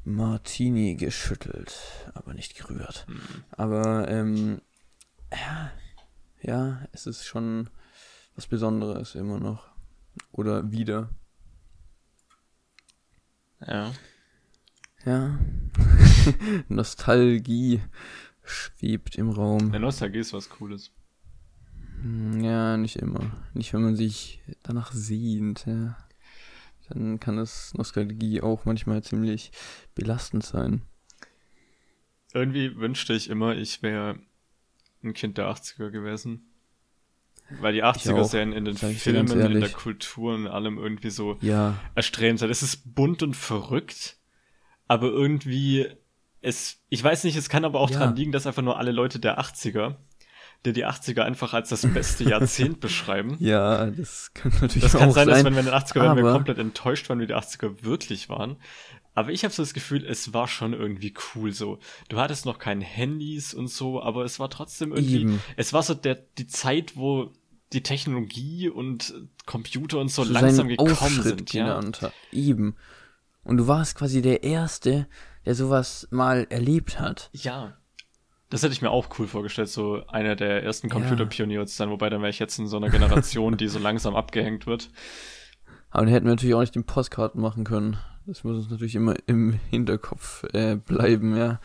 Martini 0.05 0.95
geschüttelt, 0.95 1.75
aber 2.13 2.33
nicht 2.33 2.55
gerührt. 2.55 3.05
Hm. 3.07 3.19
Aber 3.51 4.07
ähm, 4.07 4.61
ja, 5.31 5.71
ja, 6.41 6.87
es 6.93 7.05
ist 7.05 7.25
schon 7.25 7.69
was 8.35 8.47
Besonderes 8.47 9.15
immer 9.15 9.39
noch. 9.39 9.67
Oder 10.31 10.71
wieder. 10.71 11.09
Ja. 13.65 13.91
Ja. 15.05 15.39
Nostalgie 16.69 17.81
schwebt 18.45 19.15
im 19.15 19.29
Raum. 19.29 19.71
Der 19.71 19.79
Nostalgie 19.79 20.19
ist 20.19 20.33
was 20.33 20.49
Cooles. 20.49 20.91
Hm, 22.01 22.41
Ja, 22.43 22.77
nicht 22.77 22.97
immer. 22.97 23.31
Nicht, 23.53 23.73
wenn 23.73 23.81
man 23.83 23.95
sich 23.95 24.41
danach 24.63 24.91
sehnt, 24.91 25.65
ja. 25.65 25.97
Dann 26.89 27.19
kann 27.19 27.37
das 27.37 27.73
Nostalgie 27.73 28.41
auch 28.41 28.65
manchmal 28.65 29.01
ziemlich 29.03 29.51
belastend 29.95 30.43
sein. 30.43 30.83
Irgendwie 32.33 32.75
wünschte 32.75 33.13
ich 33.13 33.29
immer, 33.29 33.55
ich 33.55 33.81
wäre 33.81 34.19
ein 35.03 35.13
Kind 35.13 35.37
der 35.37 35.47
80er 35.47 35.89
gewesen. 35.89 36.51
Weil 37.49 37.73
die 37.73 37.83
80er-Serien 37.83 38.53
in 38.53 38.65
den 38.65 38.75
Filmen, 38.75 39.39
in 39.39 39.59
der. 39.59 39.69
Kultur 39.69 40.33
und 40.33 40.47
allem 40.47 40.77
irgendwie 40.79 41.11
so 41.11 41.37
Ja, 41.41 41.79
erstrebenswert. 41.93 42.49
Es 42.51 42.63
ist 42.63 42.95
bunt 42.95 43.21
und 43.21 43.35
verrückt, 43.35 44.17
aber 44.87 45.07
irgendwie 45.07 45.87
es, 46.45 46.77
ich 46.89 47.03
weiß 47.03 47.23
nicht, 47.25 47.35
es 47.35 47.49
kann 47.49 47.65
aber 47.65 47.79
auch 47.79 47.89
Ja. 47.89 47.99
dran 47.99 48.15
liegen, 48.15 48.31
dass 48.31 48.47
einfach 48.47 48.61
nur 48.61 48.77
alle 48.77 48.91
Leute 48.91 49.19
der 49.19 49.39
80er, 49.39 49.95
die 50.65 50.73
die 50.73 50.85
80er 50.85 51.21
einfach 51.23 51.53
als 51.53 51.69
das 51.69 51.81
beste 51.85 52.23
Jahrzehnt 52.23 52.79
beschreiben. 52.81 53.37
ja, 53.39 53.87
das 53.87 54.31
kann 54.33 54.51
natürlich 54.61 54.81
Das 54.83 54.93
kann 54.93 55.09
auch 55.09 55.13
sein, 55.13 55.27
sein. 55.27 55.35
dass 55.35 55.43
wenn 55.45 55.53
wir 55.53 55.59
in 55.61 55.65
den 55.67 55.75
80er 55.75 55.99
waren, 55.99 56.17
wir 56.17 56.31
komplett 56.31 56.57
enttäuscht 56.59 57.09
waren, 57.09 57.19
wie 57.19 57.27
die 57.27 57.35
80er 57.35 57.83
wirklich 57.83 58.29
waren. 58.29 58.57
Aber 59.13 59.31
ich 59.31 59.43
habe 59.45 59.53
so 59.53 59.61
das 59.63 59.73
Gefühl, 59.73 60.05
es 60.05 60.33
war 60.33 60.47
schon 60.47 60.73
irgendwie 60.73 61.13
cool 61.35 61.53
so. 61.53 61.79
Du 62.09 62.17
hattest 62.19 62.45
noch 62.45 62.59
keine 62.59 62.83
Handys 62.83 63.53
und 63.53 63.67
so, 63.69 64.01
aber 64.01 64.25
es 64.25 64.39
war 64.39 64.49
trotzdem 64.49 64.91
irgendwie, 64.91 65.21
Eben. 65.21 65.41
es 65.55 65.71
war 65.71 65.83
so 65.83 65.93
der, 65.93 66.15
die 66.37 66.47
Zeit, 66.47 66.97
wo 66.97 67.31
die 67.73 67.81
Technologie 67.81 68.69
und 68.69 69.13
Computer 69.45 69.99
und 69.99 70.09
so 70.09 70.25
zu 70.25 70.31
langsam 70.33 70.67
gekommen 70.67 70.91
Aufschritt 70.91 71.49
sind, 71.49 71.53
ja. 71.53 71.79
Eben. 72.31 72.75
Und 73.43 73.57
du 73.57 73.67
warst 73.67 73.95
quasi 73.95 74.21
der 74.21 74.43
Erste, 74.43 75.07
der 75.45 75.55
sowas 75.55 76.07
mal 76.11 76.47
erlebt 76.49 76.99
hat. 76.99 77.29
Ja. 77.33 77.77
Das 78.49 78.61
hätte 78.63 78.73
ich 78.73 78.81
mir 78.81 78.91
auch 78.91 79.07
cool 79.17 79.27
vorgestellt, 79.27 79.69
so 79.69 80.05
einer 80.07 80.35
der 80.35 80.63
ersten 80.63 80.87
Ja. 80.87 80.93
Computerpioniere 80.93 81.65
zu 81.65 81.75
sein, 81.75 81.89
wobei 81.89 82.09
dann 82.09 82.21
wäre 82.21 82.29
ich 82.29 82.39
jetzt 82.39 82.59
in 82.59 82.67
so 82.67 82.77
einer 82.77 82.89
Generation, 82.89 83.57
die 83.57 83.67
so 83.67 83.79
langsam 83.79 84.15
abgehängt 84.15 84.67
wird. 84.67 84.89
Aber 85.89 86.03
dann 86.05 86.13
hätten 86.13 86.25
wir 86.25 86.31
natürlich 86.33 86.55
auch 86.55 86.61
nicht 86.61 86.75
den 86.75 86.83
Postkarten 86.85 87.41
machen 87.41 87.63
können. 87.63 87.97
Das 88.27 88.43
muss 88.43 88.57
uns 88.57 88.69
natürlich 88.69 88.95
immer 88.95 89.15
im 89.27 89.53
Hinterkopf 89.69 90.43
äh, 90.53 90.75
bleiben, 90.75 91.35
ja. 91.35 91.59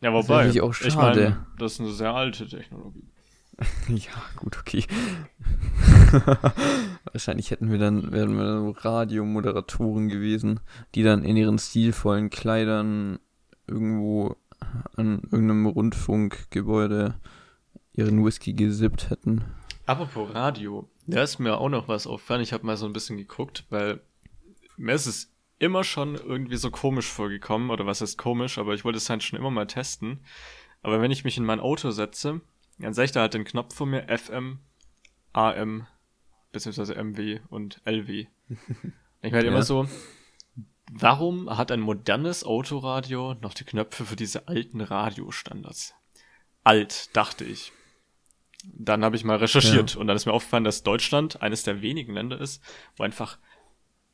Ja, 0.00 0.10
Das 0.10 0.12
wobei, 0.12 0.34
natürlich 0.46 0.60
auch 0.62 0.70
ich 0.70 0.92
schade. 0.92 1.20
meine, 1.20 1.46
das 1.58 1.72
ist 1.74 1.80
eine 1.80 1.92
sehr 1.92 2.14
alte 2.14 2.46
Technologie. 2.46 3.08
Ja, 3.88 4.10
gut, 4.36 4.58
okay. 4.58 4.84
Wahrscheinlich 7.12 7.50
hätten 7.50 7.70
wir 7.70 7.78
dann, 7.78 8.10
wären 8.10 8.36
wir 8.36 8.74
Radiomoderatoren 8.84 10.08
gewesen, 10.08 10.60
die 10.94 11.02
dann 11.02 11.24
in 11.24 11.36
ihren 11.36 11.58
stilvollen 11.58 12.30
Kleidern 12.30 13.18
irgendwo 13.66 14.36
an 14.96 15.22
irgendeinem 15.30 15.66
Rundfunkgebäude 15.66 17.14
ihren 17.92 18.24
Whisky 18.24 18.54
gesippt 18.54 19.10
hätten. 19.10 19.44
Apropos 19.84 20.34
Radio, 20.34 20.88
da 21.06 21.22
ist 21.22 21.38
mir 21.38 21.58
auch 21.58 21.68
noch 21.68 21.88
was 21.88 22.06
aufgefallen. 22.06 22.42
Ich 22.42 22.52
habe 22.52 22.64
mal 22.64 22.76
so 22.76 22.86
ein 22.86 22.92
bisschen 22.92 23.18
geguckt, 23.18 23.66
weil 23.68 24.00
mir 24.76 24.94
ist 24.94 25.06
es 25.06 25.32
immer 25.58 25.84
schon 25.84 26.14
irgendwie 26.14 26.56
so 26.56 26.70
komisch 26.70 27.06
vorgekommen, 27.06 27.70
oder 27.70 27.86
was 27.86 28.00
ist 28.00 28.16
komisch, 28.16 28.58
aber 28.58 28.74
ich 28.74 28.84
wollte 28.84 28.96
es 28.96 29.10
halt 29.10 29.22
schon 29.22 29.38
immer 29.38 29.50
mal 29.50 29.66
testen. 29.66 30.20
Aber 30.82 31.00
wenn 31.00 31.10
ich 31.10 31.24
mich 31.24 31.36
in 31.36 31.44
mein 31.44 31.60
Auto 31.60 31.90
setze, 31.90 32.40
dann 32.78 32.94
sehe 32.94 33.04
ich 33.04 33.12
da 33.12 33.20
halt 33.20 33.34
den 33.34 33.44
Knopf 33.44 33.74
vor 33.74 33.86
mir, 33.86 34.06
FM, 34.08 34.58
AM, 35.32 35.86
beziehungsweise 36.52 36.94
MW 36.94 37.40
und 37.48 37.80
LW. 37.84 38.26
Ich 39.24 39.30
werde 39.32 39.46
Ja. 39.46 39.52
immer 39.52 39.62
so, 39.62 39.88
warum 40.90 41.56
hat 41.56 41.70
ein 41.70 41.78
modernes 41.78 42.42
Autoradio 42.42 43.34
noch 43.34 43.54
die 43.54 43.62
Knöpfe 43.62 44.04
für 44.04 44.16
diese 44.16 44.48
alten 44.48 44.80
Radiostandards? 44.80 45.94
Alt, 46.64 47.16
dachte 47.16 47.44
ich. 47.44 47.70
Dann 48.64 49.04
habe 49.04 49.14
ich 49.14 49.22
mal 49.22 49.36
recherchiert 49.36 49.94
und 49.96 50.08
dann 50.08 50.16
ist 50.16 50.26
mir 50.26 50.32
aufgefallen, 50.32 50.64
dass 50.64 50.82
Deutschland 50.82 51.40
eines 51.40 51.62
der 51.62 51.82
wenigen 51.82 52.14
Länder 52.14 52.40
ist, 52.40 52.62
wo 52.96 53.04
einfach 53.04 53.38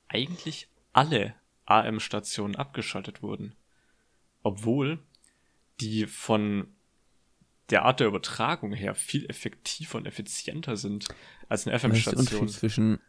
eigentlich 0.09 0.69
alle 0.93 1.35
AM-Stationen 1.65 2.57
abgeschaltet 2.57 3.23
wurden. 3.23 3.55
Obwohl 4.43 4.99
die 5.81 6.07
von 6.07 6.75
der 7.71 7.85
Art 7.85 8.01
der 8.01 8.07
Übertragung 8.07 8.73
her 8.73 8.95
viel 8.95 9.27
effektiver 9.27 9.99
und 9.99 10.07
effizienter 10.07 10.77
sind 10.77 11.07
als 11.49 11.67
eine 11.67 11.75
Was 11.75 11.83
ist 11.83 11.83
der 11.83 11.91
Unterschied 11.91 12.19
FM-Station. 12.19 12.49
zwischen, 12.49 13.01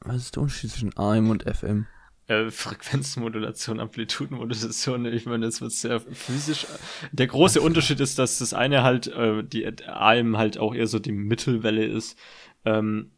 was 0.00 0.16
ist 0.16 0.36
der 0.36 0.42
Unterschied 0.42 0.70
zwischen 0.70 0.96
AM 0.96 1.30
und 1.30 1.42
FM? 1.44 1.86
Äh, 2.26 2.50
Frequenzmodulation, 2.50 3.80
Amplitudenmodulation, 3.80 5.04
ich 5.06 5.26
meine, 5.26 5.44
das 5.46 5.60
wird 5.60 5.72
sehr 5.72 6.00
physisch. 6.00 6.66
Der 7.12 7.26
große 7.26 7.60
Unterschied 7.60 8.00
ist, 8.00 8.18
dass 8.18 8.38
das 8.38 8.54
eine 8.54 8.82
halt, 8.82 9.08
äh, 9.08 9.44
die 9.44 9.66
AM 9.86 10.38
halt 10.38 10.58
auch 10.58 10.74
eher 10.74 10.86
so 10.86 10.98
die 10.98 11.12
Mittelwelle 11.12 11.84
ist, 11.84 12.18
ähm, 12.64 13.10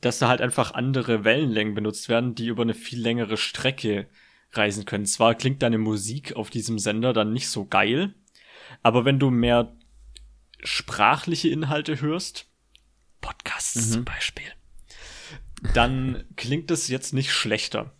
dass 0.00 0.18
da 0.18 0.28
halt 0.28 0.40
einfach 0.40 0.74
andere 0.74 1.24
Wellenlängen 1.24 1.74
benutzt 1.74 2.08
werden, 2.08 2.34
die 2.34 2.48
über 2.48 2.62
eine 2.62 2.74
viel 2.74 3.00
längere 3.00 3.36
Strecke 3.36 4.08
reisen 4.52 4.84
können. 4.84 5.06
Zwar 5.06 5.34
klingt 5.34 5.62
deine 5.62 5.78
Musik 5.78 6.34
auf 6.34 6.50
diesem 6.50 6.78
Sender 6.78 7.12
dann 7.12 7.32
nicht 7.32 7.48
so 7.48 7.66
geil, 7.66 8.14
aber 8.82 9.04
wenn 9.04 9.18
du 9.18 9.30
mehr 9.30 9.76
sprachliche 10.62 11.48
Inhalte 11.48 12.00
hörst, 12.00 12.46
Podcasts 13.20 13.88
Mhm. 13.88 13.92
zum 13.92 14.04
Beispiel, 14.04 14.44
dann 15.74 16.24
klingt 16.36 16.70
es 16.70 16.88
jetzt 16.88 17.14
nicht 17.14 17.32
schlechter. 17.32 17.92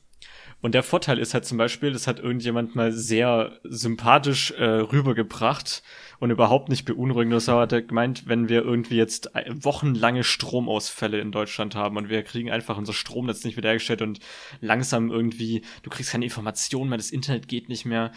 Und 0.61 0.73
der 0.75 0.83
Vorteil 0.83 1.19
ist 1.19 1.35
halt 1.35 1.45
zum 1.45 1.59
Beispiel, 1.59 1.93
das 1.93 2.07
hat 2.07 2.21
irgendjemand 2.21 2.75
mal 2.75 2.91
sehr 2.91 3.59
sympathisch 3.65 4.51
äh, 4.53 4.65
rübergebracht 4.65 5.83
und 6.21 6.31
überhaupt 6.31 6.71
nicht 6.71 6.87
beunruhigend. 6.87 7.35
Das 7.35 7.49
hat 7.49 7.73
er 7.73 7.83
gemeint, 7.83 8.29
wenn 8.29 8.49
wir 8.49 8.63
irgendwie 8.63 8.97
jetzt 8.97 9.31
wochenlange 9.51 10.25
Stromausfälle 10.25 11.21
in 11.21 11.33
Deutschland 11.33 11.75
haben 11.75 11.99
und 11.99 12.09
wir 12.09 12.23
kriegen 12.23 12.51
einfach 12.51 12.79
unser 12.79 12.95
Stromnetz 12.95 13.45
nicht 13.45 13.59
wiederhergestellt 13.59 14.01
und 14.01 14.21
langsam 14.63 15.11
irgendwie, 15.11 15.63
du 15.83 15.91
kriegst 15.91 16.13
keine 16.13 16.25
Informationen 16.25 16.89
mehr, 16.89 16.97
das 16.99 17.11
Internet 17.11 17.47
geht 17.47 17.69
nicht 17.69 17.85
mehr, 17.85 18.11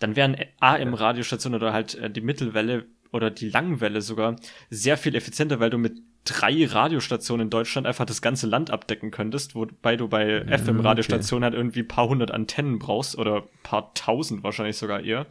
dann 0.00 0.16
wären 0.16 0.36
AM-Radiostationen 0.58 1.60
oder 1.60 1.72
halt 1.72 1.94
äh, 1.94 2.10
die 2.10 2.20
Mittelwelle 2.20 2.86
oder 3.12 3.30
die 3.30 3.48
Langwelle 3.48 4.02
sogar 4.02 4.36
sehr 4.70 4.96
viel 4.96 5.14
effizienter, 5.14 5.60
weil 5.60 5.70
du 5.70 5.78
mit 5.78 6.00
drei 6.24 6.66
Radiostationen 6.66 7.46
in 7.46 7.50
Deutschland 7.50 7.86
einfach 7.86 8.04
das 8.04 8.22
ganze 8.22 8.46
Land 8.46 8.70
abdecken 8.70 9.10
könntest, 9.10 9.54
wobei 9.54 9.96
du 9.96 10.08
bei 10.08 10.44
ja, 10.44 10.58
FM-Radiostationen 10.58 11.44
okay. 11.44 11.52
halt 11.52 11.54
irgendwie 11.54 11.82
paar 11.82 12.08
hundert 12.08 12.30
Antennen 12.30 12.78
brauchst 12.78 13.16
oder 13.16 13.44
paar 13.62 13.94
tausend 13.94 14.42
wahrscheinlich 14.42 14.76
sogar 14.76 15.00
eher. 15.00 15.26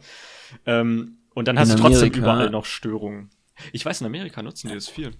Ähm, 0.66 1.18
und 1.34 1.46
dann 1.48 1.58
hast 1.58 1.70
in 1.70 1.76
du 1.76 1.82
trotzdem 1.82 2.12
überall 2.12 2.50
noch 2.50 2.64
Störungen. 2.64 3.30
Ich 3.72 3.84
weiß, 3.84 4.00
in 4.00 4.06
Amerika 4.06 4.42
nutzen 4.42 4.68
die 4.68 4.74
das 4.74 4.88
viel. 4.88 5.12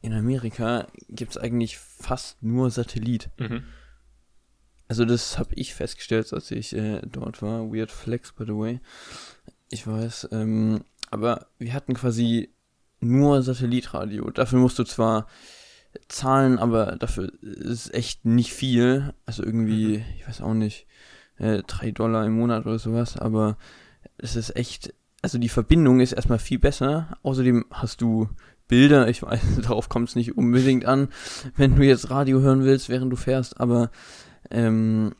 In 0.00 0.12
Amerika 0.12 0.86
gibt 1.08 1.32
es 1.32 1.38
eigentlich 1.38 1.78
fast 1.78 2.42
nur 2.42 2.70
Satellit. 2.70 3.30
Mhm. 3.38 3.64
Also 4.88 5.04
das 5.04 5.38
habe 5.38 5.54
ich 5.54 5.74
festgestellt, 5.74 6.32
als 6.32 6.50
ich 6.50 6.74
äh, 6.74 7.00
dort 7.06 7.42
war. 7.42 7.72
Weird 7.72 7.90
Flex, 7.90 8.32
by 8.32 8.44
the 8.44 8.54
way. 8.54 8.80
Ich 9.70 9.86
weiß. 9.86 10.30
Ähm, 10.32 10.80
aber 11.10 11.46
wir 11.58 11.74
hatten 11.74 11.94
quasi 11.94 12.50
nur 13.00 13.42
Satellitradio. 13.42 14.30
Dafür 14.30 14.58
musst 14.58 14.78
du 14.78 14.84
zwar 14.84 15.26
zahlen, 16.08 16.58
aber 16.58 16.96
dafür 16.96 17.32
ist 17.42 17.92
echt 17.94 18.24
nicht 18.24 18.52
viel. 18.52 19.14
Also 19.26 19.44
irgendwie, 19.44 19.98
mhm. 19.98 20.04
ich 20.16 20.26
weiß 20.26 20.40
auch 20.40 20.54
nicht, 20.54 20.86
äh, 21.38 21.62
drei 21.66 21.90
Dollar 21.90 22.24
im 22.24 22.36
Monat 22.36 22.66
oder 22.66 22.78
sowas, 22.78 23.16
aber 23.16 23.56
es 24.16 24.36
ist 24.36 24.56
echt, 24.56 24.94
also 25.22 25.38
die 25.38 25.48
Verbindung 25.48 26.00
ist 26.00 26.12
erstmal 26.12 26.38
viel 26.38 26.58
besser. 26.58 27.18
Außerdem 27.22 27.66
hast 27.70 28.00
du 28.00 28.28
Bilder, 28.66 29.08
ich 29.08 29.22
weiß, 29.22 29.40
darauf 29.62 29.88
kommt 29.88 30.08
es 30.10 30.16
nicht 30.16 30.36
unbedingt 30.36 30.84
an, 30.84 31.08
wenn 31.56 31.76
du 31.76 31.82
jetzt 31.82 32.10
Radio 32.10 32.40
hören 32.40 32.64
willst, 32.64 32.88
während 32.88 33.12
du 33.12 33.16
fährst, 33.16 33.60
aber 33.60 33.90
ähm, 34.50 35.14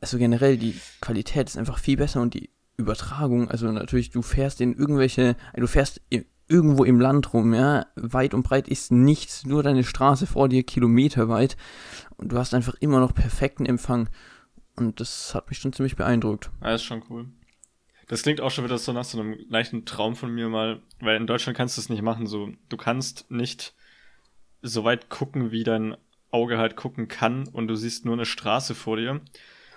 also 0.00 0.18
generell 0.18 0.56
die 0.56 0.78
Qualität 1.00 1.48
ist 1.48 1.56
einfach 1.56 1.78
viel 1.78 1.96
besser 1.96 2.20
und 2.20 2.34
die 2.34 2.50
Übertragung, 2.76 3.50
also 3.50 3.70
natürlich, 3.72 4.10
du 4.10 4.22
fährst 4.22 4.60
in 4.60 4.74
irgendwelche, 4.74 5.36
du 5.54 5.66
fährst 5.66 6.02
irgendwo 6.48 6.84
im 6.84 7.00
Land 7.00 7.32
rum, 7.32 7.54
ja, 7.54 7.86
weit 7.96 8.34
und 8.34 8.42
breit 8.42 8.68
ist 8.68 8.92
nichts, 8.92 9.46
nur 9.46 9.62
deine 9.62 9.82
Straße 9.82 10.26
vor 10.26 10.48
dir, 10.48 10.62
kilometerweit 10.62 11.56
und 12.16 12.32
du 12.32 12.38
hast 12.38 12.54
einfach 12.54 12.74
immer 12.80 13.00
noch 13.00 13.14
perfekten 13.14 13.66
Empfang 13.66 14.08
und 14.76 15.00
das 15.00 15.34
hat 15.34 15.48
mich 15.48 15.58
schon 15.58 15.72
ziemlich 15.72 15.96
beeindruckt. 15.96 16.50
Ja, 16.62 16.74
ist 16.74 16.84
schon 16.84 17.02
cool. 17.08 17.26
Das 18.08 18.22
klingt 18.22 18.40
auch 18.40 18.50
schon 18.50 18.64
wieder 18.64 18.78
so 18.78 18.92
nach 18.92 19.04
so 19.04 19.18
einem 19.18 19.36
leichten 19.48 19.84
Traum 19.84 20.14
von 20.14 20.32
mir 20.32 20.48
mal, 20.48 20.80
weil 21.00 21.16
in 21.16 21.26
Deutschland 21.26 21.56
kannst 21.56 21.76
du 21.76 21.80
es 21.80 21.88
nicht 21.88 22.02
machen, 22.02 22.26
so, 22.26 22.50
du 22.68 22.76
kannst 22.76 23.30
nicht 23.30 23.74
so 24.62 24.84
weit 24.84 25.08
gucken, 25.08 25.50
wie 25.50 25.64
dein 25.64 25.96
Auge 26.30 26.58
halt 26.58 26.76
gucken 26.76 27.08
kann 27.08 27.48
und 27.48 27.68
du 27.68 27.76
siehst 27.76 28.04
nur 28.04 28.14
eine 28.14 28.26
Straße 28.26 28.74
vor 28.74 28.96
dir, 28.96 29.20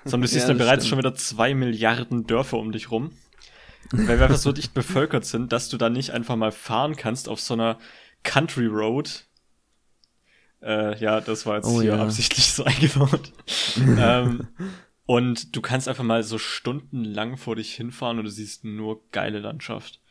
sondern 0.03 0.21
du 0.21 0.27
siehst 0.27 0.43
ja, 0.43 0.47
dann 0.49 0.57
bereits 0.57 0.85
stimmt. 0.85 0.89
schon 0.89 0.99
wieder 0.99 1.15
zwei 1.15 1.53
Milliarden 1.53 2.25
Dörfer 2.25 2.57
um 2.57 2.71
dich 2.71 2.91
rum 2.91 3.11
weil 3.91 4.19
wir 4.19 4.25
einfach 4.25 4.37
so 4.37 4.51
dicht 4.51 4.73
bevölkert 4.73 5.25
sind, 5.25 5.51
dass 5.51 5.69
du 5.69 5.77
da 5.77 5.89
nicht 5.89 6.11
einfach 6.11 6.35
mal 6.35 6.51
fahren 6.51 6.95
kannst 6.95 7.27
auf 7.29 7.39
so 7.39 7.53
einer 7.53 7.79
Country 8.23 8.67
Road. 8.67 9.25
Äh, 10.61 10.99
ja, 10.99 11.21
das 11.21 11.45
war 11.45 11.57
jetzt 11.57 11.67
oh, 11.67 11.81
hier 11.81 11.95
ja. 11.95 12.03
absichtlich 12.03 12.51
so 12.51 12.63
eingebaut. 12.65 13.31
ähm, 13.77 14.47
und 15.05 15.55
du 15.55 15.61
kannst 15.61 15.87
einfach 15.87 16.03
mal 16.03 16.23
so 16.23 16.37
stundenlang 16.37 17.37
vor 17.37 17.55
dich 17.55 17.73
hinfahren 17.73 18.19
und 18.19 18.25
du 18.25 18.31
siehst 18.31 18.63
nur 18.63 19.09
geile 19.11 19.39
Landschaft. 19.39 20.01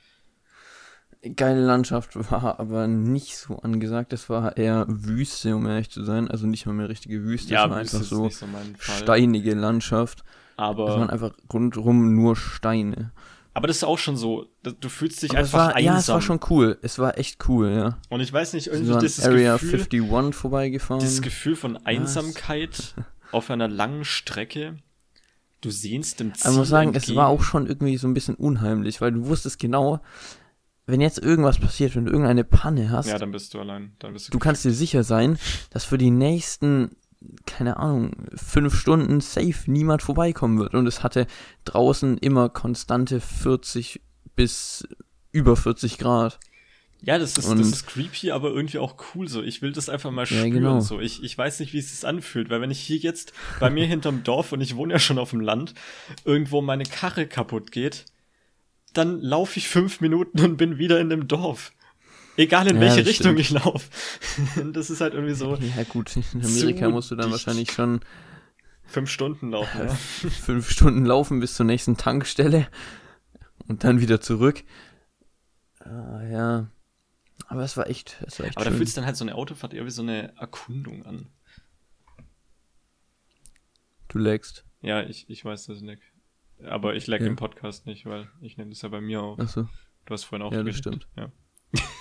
Geile 1.36 1.64
Landschaft 1.64 2.16
war 2.30 2.60
aber 2.60 2.86
nicht 2.86 3.36
so 3.36 3.58
angesagt. 3.58 4.12
Das 4.12 4.28
war 4.28 4.56
eher 4.56 4.86
Wüste, 4.88 5.54
um 5.56 5.66
ehrlich 5.66 5.90
zu 5.90 6.04
sein. 6.04 6.28
Also 6.28 6.46
nicht 6.46 6.66
mal 6.66 6.72
mehr 6.72 6.88
richtige 6.88 7.22
Wüste. 7.22 7.52
Ja, 7.52 7.62
das 7.62 7.70
war 7.70 7.78
einfach 7.78 8.02
so, 8.02 8.28
so 8.28 8.48
steinige 8.78 9.54
Landschaft. 9.54 10.24
Aber. 10.56 10.86
Das 10.86 10.96
waren 10.96 11.10
einfach 11.10 11.32
rundherum 11.52 12.14
nur 12.14 12.36
Steine. 12.36 13.12
Aber 13.54 13.66
das 13.66 13.78
ist 13.78 13.84
auch 13.84 13.98
schon 13.98 14.16
so, 14.16 14.46
du 14.62 14.88
fühlst 14.88 15.20
dich 15.20 15.30
Aber 15.30 15.40
einfach 15.40 15.58
war, 15.58 15.74
einsam. 15.74 15.94
Ja, 15.94 15.98
es 15.98 16.08
war 16.08 16.20
schon 16.20 16.38
cool. 16.48 16.78
Es 16.82 17.00
war 17.00 17.18
echt 17.18 17.48
cool, 17.48 17.70
ja. 17.70 17.98
Und 18.08 18.20
ich 18.20 18.32
weiß 18.32 18.52
nicht, 18.52 18.68
irgendwie 18.68 18.92
das 18.92 19.24
Area 19.24 19.54
Gefühl, 19.54 19.80
51 19.80 20.34
vorbeigefahren. 20.34 21.02
Das 21.02 21.20
Gefühl 21.22 21.56
von 21.56 21.76
Einsamkeit 21.78 22.94
auf 23.32 23.50
einer 23.50 23.66
langen 23.66 24.04
Strecke. 24.04 24.76
Du 25.60 25.70
sehnst 25.70 26.20
dem 26.20 26.34
Ziel 26.34 26.44
Aber 26.44 26.52
ich 26.52 26.58
muss 26.58 26.68
sagen, 26.68 26.94
entgegen. 26.94 27.10
es 27.10 27.16
war 27.16 27.26
auch 27.26 27.42
schon 27.42 27.66
irgendwie 27.66 27.96
so 27.96 28.06
ein 28.06 28.14
bisschen 28.14 28.36
unheimlich, 28.36 29.00
weil 29.00 29.10
du 29.10 29.26
wusstest 29.26 29.58
genau, 29.58 30.00
wenn 30.88 31.00
jetzt 31.00 31.18
irgendwas 31.18 31.58
passiert, 31.58 31.94
wenn 31.94 32.06
du 32.06 32.10
irgendeine 32.10 32.44
Panne 32.44 32.90
hast. 32.90 33.08
Ja, 33.08 33.18
dann 33.18 33.30
bist 33.30 33.54
du 33.54 33.60
allein. 33.60 33.92
Dann 33.98 34.14
bist 34.14 34.28
du, 34.28 34.32
du 34.32 34.38
kannst 34.38 34.64
dir 34.64 34.72
sicher 34.72 35.04
sein, 35.04 35.38
dass 35.70 35.84
für 35.84 35.98
die 35.98 36.10
nächsten 36.10 36.96
keine 37.46 37.78
Ahnung, 37.78 38.12
fünf 38.34 38.78
Stunden 38.78 39.20
safe 39.20 39.54
niemand 39.66 40.02
vorbeikommen 40.02 40.58
wird. 40.58 40.74
Und 40.74 40.86
es 40.86 41.02
hatte 41.02 41.26
draußen 41.64 42.16
immer 42.18 42.48
konstante 42.48 43.20
40 43.20 44.00
bis 44.36 44.86
über 45.32 45.56
40 45.56 45.98
Grad. 45.98 46.38
Ja, 47.00 47.18
das 47.18 47.38
ist, 47.38 47.48
das 47.48 47.60
ist 47.60 47.86
creepy, 47.86 48.32
aber 48.32 48.50
irgendwie 48.50 48.78
auch 48.78 48.96
cool 49.14 49.28
so. 49.28 49.42
Ich 49.42 49.62
will 49.62 49.72
das 49.72 49.88
einfach 49.88 50.10
mal 50.10 50.26
spüren. 50.26 50.46
Ja, 50.46 50.54
genau. 50.54 50.80
so. 50.80 51.00
Ich, 51.00 51.22
ich 51.22 51.38
weiß 51.38 51.60
nicht, 51.60 51.72
wie 51.72 51.78
es 51.78 51.92
sich 51.92 52.06
anfühlt, 52.06 52.50
weil 52.50 52.60
wenn 52.60 52.72
ich 52.72 52.80
hier 52.80 52.96
jetzt 52.96 53.32
bei 53.60 53.70
mir 53.70 53.86
hinterm 53.86 54.24
Dorf 54.24 54.52
und 54.52 54.60
ich 54.60 54.74
wohne 54.74 54.94
ja 54.94 54.98
schon 54.98 55.18
auf 55.18 55.30
dem 55.30 55.40
Land, 55.40 55.74
irgendwo 56.24 56.60
meine 56.60 56.84
Karre 56.84 57.26
kaputt 57.26 57.70
geht, 57.70 58.04
dann 58.92 59.20
laufe 59.20 59.58
ich 59.58 59.68
fünf 59.68 60.00
Minuten 60.00 60.40
und 60.40 60.56
bin 60.56 60.78
wieder 60.78 61.00
in 61.00 61.10
dem 61.10 61.28
Dorf. 61.28 61.72
Egal 62.36 62.68
in 62.68 62.76
ja, 62.76 62.82
welche 62.82 63.04
Richtung 63.04 63.36
stimmt. 63.36 63.40
ich 63.40 63.50
laufe. 63.50 63.90
das 64.72 64.90
ist 64.90 65.00
halt 65.00 65.14
irgendwie 65.14 65.34
so. 65.34 65.56
Ja, 65.56 65.82
gut, 65.84 66.16
in 66.16 66.44
Amerika 66.44 66.88
musst 66.88 67.10
du 67.10 67.16
dann 67.16 67.30
wahrscheinlich 67.32 67.72
schon 67.72 68.00
fünf 68.84 69.10
Stunden 69.10 69.50
laufen, 69.50 69.80
ja. 69.80 69.88
Fünf 70.30 70.70
Stunden 70.70 71.04
laufen 71.04 71.40
bis 71.40 71.54
zur 71.54 71.66
nächsten 71.66 71.96
Tankstelle 71.96 72.68
und 73.66 73.84
dann 73.84 74.00
wieder 74.00 74.20
zurück. 74.20 74.64
Ah, 75.80 76.22
ja. 76.22 76.70
Aber 77.48 77.62
es 77.64 77.76
war 77.76 77.88
echt, 77.88 78.22
es 78.26 78.38
war 78.38 78.46
echt 78.46 78.56
Aber 78.56 78.64
schön. 78.64 78.72
da 78.72 78.76
fühlt 78.76 78.88
sich 78.88 78.94
dann 78.94 79.06
halt 79.06 79.16
so 79.16 79.24
eine 79.24 79.34
Autofahrt 79.34 79.74
eher 79.74 79.84
wie 79.84 79.90
so 79.90 80.02
eine 80.02 80.36
Erkundung 80.36 81.04
an. 81.06 81.28
Du 84.08 84.18
lagst. 84.18 84.64
Ja, 84.80 85.02
ich, 85.02 85.28
ich 85.28 85.44
weiß 85.44 85.66
das 85.66 85.80
nicht. 85.80 86.02
Aber 86.64 86.94
ich 86.94 87.06
lag 87.06 87.20
ja. 87.20 87.26
im 87.26 87.36
Podcast 87.36 87.86
nicht, 87.86 88.06
weil 88.06 88.28
ich 88.40 88.56
nehme 88.56 88.70
das 88.70 88.82
ja 88.82 88.88
bei 88.88 89.00
mir 89.00 89.22
auf. 89.22 89.38
Ach 89.40 89.48
so. 89.48 89.68
Du 90.06 90.14
hast 90.14 90.24
vorhin 90.24 90.46
auch 90.46 90.52
Ja, 90.52 90.62
das 90.62 90.76
stimmt. 90.76 91.06
Ja. 91.16 91.30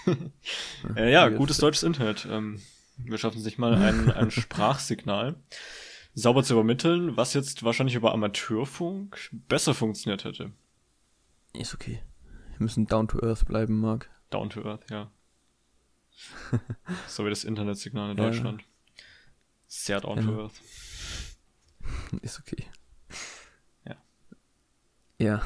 äh, 0.95 1.11
ja, 1.11 1.29
gutes 1.29 1.57
deutsches 1.57 1.83
Internet. 1.83 2.27
Ähm, 2.29 2.61
wir 2.97 3.17
schaffen 3.17 3.41
sich 3.41 3.57
mal 3.57 3.75
ein, 3.75 4.11
ein 4.11 4.31
Sprachsignal 4.31 5.35
sauber 6.13 6.43
zu 6.43 6.53
übermitteln, 6.53 7.15
was 7.15 7.33
jetzt 7.33 7.63
wahrscheinlich 7.63 7.95
über 7.95 8.11
Amateurfunk 8.13 9.29
besser 9.31 9.73
funktioniert 9.73 10.23
hätte. 10.23 10.51
Ist 11.53 11.75
okay. 11.75 12.01
Wir 12.51 12.63
müssen 12.63 12.87
down 12.87 13.07
to 13.07 13.21
earth 13.21 13.45
bleiben, 13.45 13.79
Marc. 13.79 14.09
Down 14.31 14.49
to 14.49 14.63
earth, 14.63 14.89
ja. 14.89 15.11
so 17.07 17.25
wie 17.25 17.29
das 17.29 17.43
Internetsignal 17.43 18.11
in 18.11 18.17
Deutschland. 18.17 18.61
Ja. 18.61 18.67
Sehr 19.67 20.01
down 20.01 20.17
ja. 20.17 20.23
to 20.23 20.41
earth. 20.41 20.61
Ist 22.21 22.39
okay. 22.39 22.65
Ja. 25.19 25.41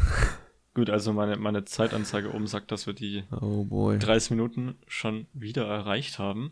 Gut, 0.73 0.89
also 0.89 1.11
meine, 1.11 1.35
meine 1.35 1.65
Zeitanzeige 1.65 2.33
oben 2.33 2.47
sagt, 2.47 2.71
dass 2.71 2.87
wir 2.87 2.93
die 2.93 3.23
oh 3.31 3.93
30 3.97 4.31
Minuten 4.31 4.75
schon 4.87 5.27
wieder 5.33 5.67
erreicht 5.67 6.17
haben. 6.17 6.51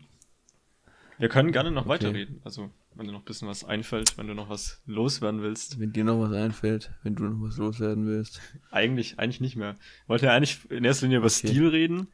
Wir 1.18 1.28
können 1.28 1.52
gerne 1.52 1.70
noch 1.70 1.82
okay. 1.82 1.90
weiterreden. 1.90 2.40
Also, 2.44 2.70
wenn 2.94 3.06
dir 3.06 3.12
noch 3.12 3.20
ein 3.20 3.24
bisschen 3.24 3.48
was 3.48 3.64
einfällt, 3.64 4.16
wenn 4.18 4.26
du 4.26 4.34
noch 4.34 4.48
was 4.48 4.82
loswerden 4.86 5.42
willst. 5.42 5.78
Wenn 5.78 5.92
dir 5.92 6.04
noch 6.04 6.18
was 6.20 6.32
einfällt, 6.32 6.90
wenn 7.02 7.14
du 7.14 7.24
noch 7.24 7.46
was 7.46 7.56
loswerden 7.56 8.06
willst. 8.06 8.40
Eigentlich, 8.70 9.18
eigentlich 9.18 9.40
nicht 9.40 9.56
mehr. 9.56 9.76
Ich 10.02 10.08
wollte 10.08 10.26
ja 10.26 10.34
eigentlich 10.34 10.70
in 10.70 10.84
erster 10.84 11.06
Linie 11.06 11.18
über 11.18 11.26
okay. 11.26 11.48
Stil 11.48 11.68
reden. 11.68 12.08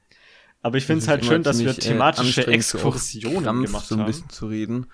Aber 0.63 0.79
ich 0.79 0.85
finde 0.85 1.03
es 1.03 1.09
halt 1.09 1.25
schön, 1.25 1.43
dass 1.43 1.61
wir 1.61 1.71
äh, 1.71 1.75
thematische 1.75 2.47
Exkursionen 2.47 3.63
gemacht 3.63 3.91
haben. 3.91 3.99
so 3.99 3.99
ein 3.99 4.07
bisschen 4.07 4.31
zu 4.31 4.47
reden. 4.47 4.87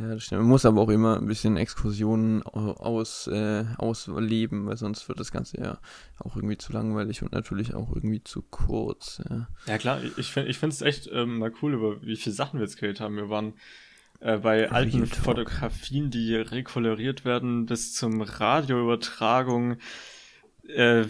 Ja, 0.00 0.14
das 0.14 0.24
stimmt. 0.24 0.42
Man 0.42 0.50
muss 0.50 0.64
aber 0.64 0.80
auch 0.80 0.88
immer 0.88 1.18
ein 1.18 1.26
bisschen 1.26 1.56
Exkursionen 1.56 2.42
aus, 2.42 3.26
äh, 3.26 3.64
ausleben, 3.76 4.66
weil 4.66 4.76
sonst 4.76 5.08
wird 5.08 5.20
das 5.20 5.30
Ganze 5.30 5.60
ja 5.60 5.78
auch 6.18 6.36
irgendwie 6.36 6.56
zu 6.56 6.72
langweilig 6.72 7.22
und 7.22 7.32
natürlich 7.32 7.74
auch 7.74 7.94
irgendwie 7.94 8.22
zu 8.22 8.42
kurz. 8.42 9.20
Ja, 9.28 9.48
ja 9.66 9.78
klar, 9.78 10.00
ich 10.16 10.32
finde 10.32 10.50
es 10.68 10.82
echt 10.82 11.08
ähm, 11.12 11.38
mal 11.38 11.52
cool, 11.60 11.74
über 11.74 12.02
wie 12.02 12.16
viele 12.16 12.34
Sachen 12.34 12.58
wir 12.58 12.64
jetzt 12.64 12.78
geredet 12.78 13.00
haben. 13.00 13.16
Wir 13.16 13.28
waren 13.28 13.54
äh, 14.20 14.38
bei 14.38 14.60
Real 14.60 14.70
alten 14.70 15.08
Talk. 15.08 15.24
Fotografien, 15.24 16.10
die 16.10 16.34
rekoloriert 16.34 17.24
werden, 17.24 17.66
bis 17.66 17.94
zum 17.94 18.22
Radioübertragung, 18.22 19.76
äh, 20.68 21.04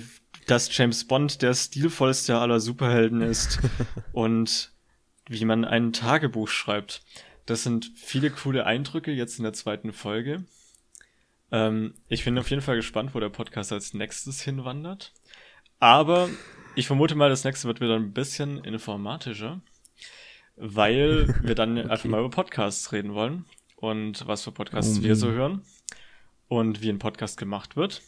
dass 0.46 0.76
James 0.76 1.07
Bond 1.07 1.42
der 1.42 1.55
stilvollste 1.55 2.38
aller 2.38 2.61
Superhelden 2.61 3.20
ist 3.20 3.61
und 4.12 4.72
wie 5.29 5.44
man 5.44 5.64
ein 5.64 5.92
Tagebuch 5.92 6.48
schreibt. 6.48 7.03
Das 7.46 7.62
sind 7.62 7.90
viele 7.96 8.31
coole 8.31 8.66
Eindrücke 8.66 9.12
jetzt 9.12 9.38
in 9.38 9.44
der 9.44 9.53
zweiten 9.53 9.92
Folge. 9.92 10.44
Ähm, 11.53 11.94
ich 12.09 12.24
bin 12.24 12.38
auf 12.38 12.50
jeden 12.50 12.62
Fall 12.62 12.76
gespannt, 12.76 13.14
wo 13.14 13.20
der 13.20 13.29
Podcast 13.29 13.72
als 13.72 13.94
nächstes 13.94 14.42
hinwandert. 14.42 15.12
Aber 15.79 16.29
ich 16.74 16.87
vermute 16.87 17.14
mal, 17.14 17.31
das 17.31 17.44
nächste 17.44 17.66
wird 17.66 17.81
wieder 17.81 17.96
ein 17.96 18.12
bisschen 18.12 18.62
informatischer, 18.64 19.61
weil 20.57 21.35
wir 21.42 21.55
dann 21.55 21.79
okay. 21.79 21.88
einfach 21.88 22.05
mal 22.05 22.20
über 22.20 22.31
Podcasts 22.31 22.92
reden 22.92 23.14
wollen 23.14 23.44
und 23.76 24.26
was 24.26 24.44
für 24.44 24.53
Podcasts 24.53 24.98
oh, 24.98 25.03
wir 25.03 25.16
so 25.16 25.31
hören 25.31 25.62
und 26.48 26.83
wie 26.83 26.90
ein 26.90 26.98
Podcast 26.98 27.38
gemacht 27.38 27.76
wird. 27.76 28.03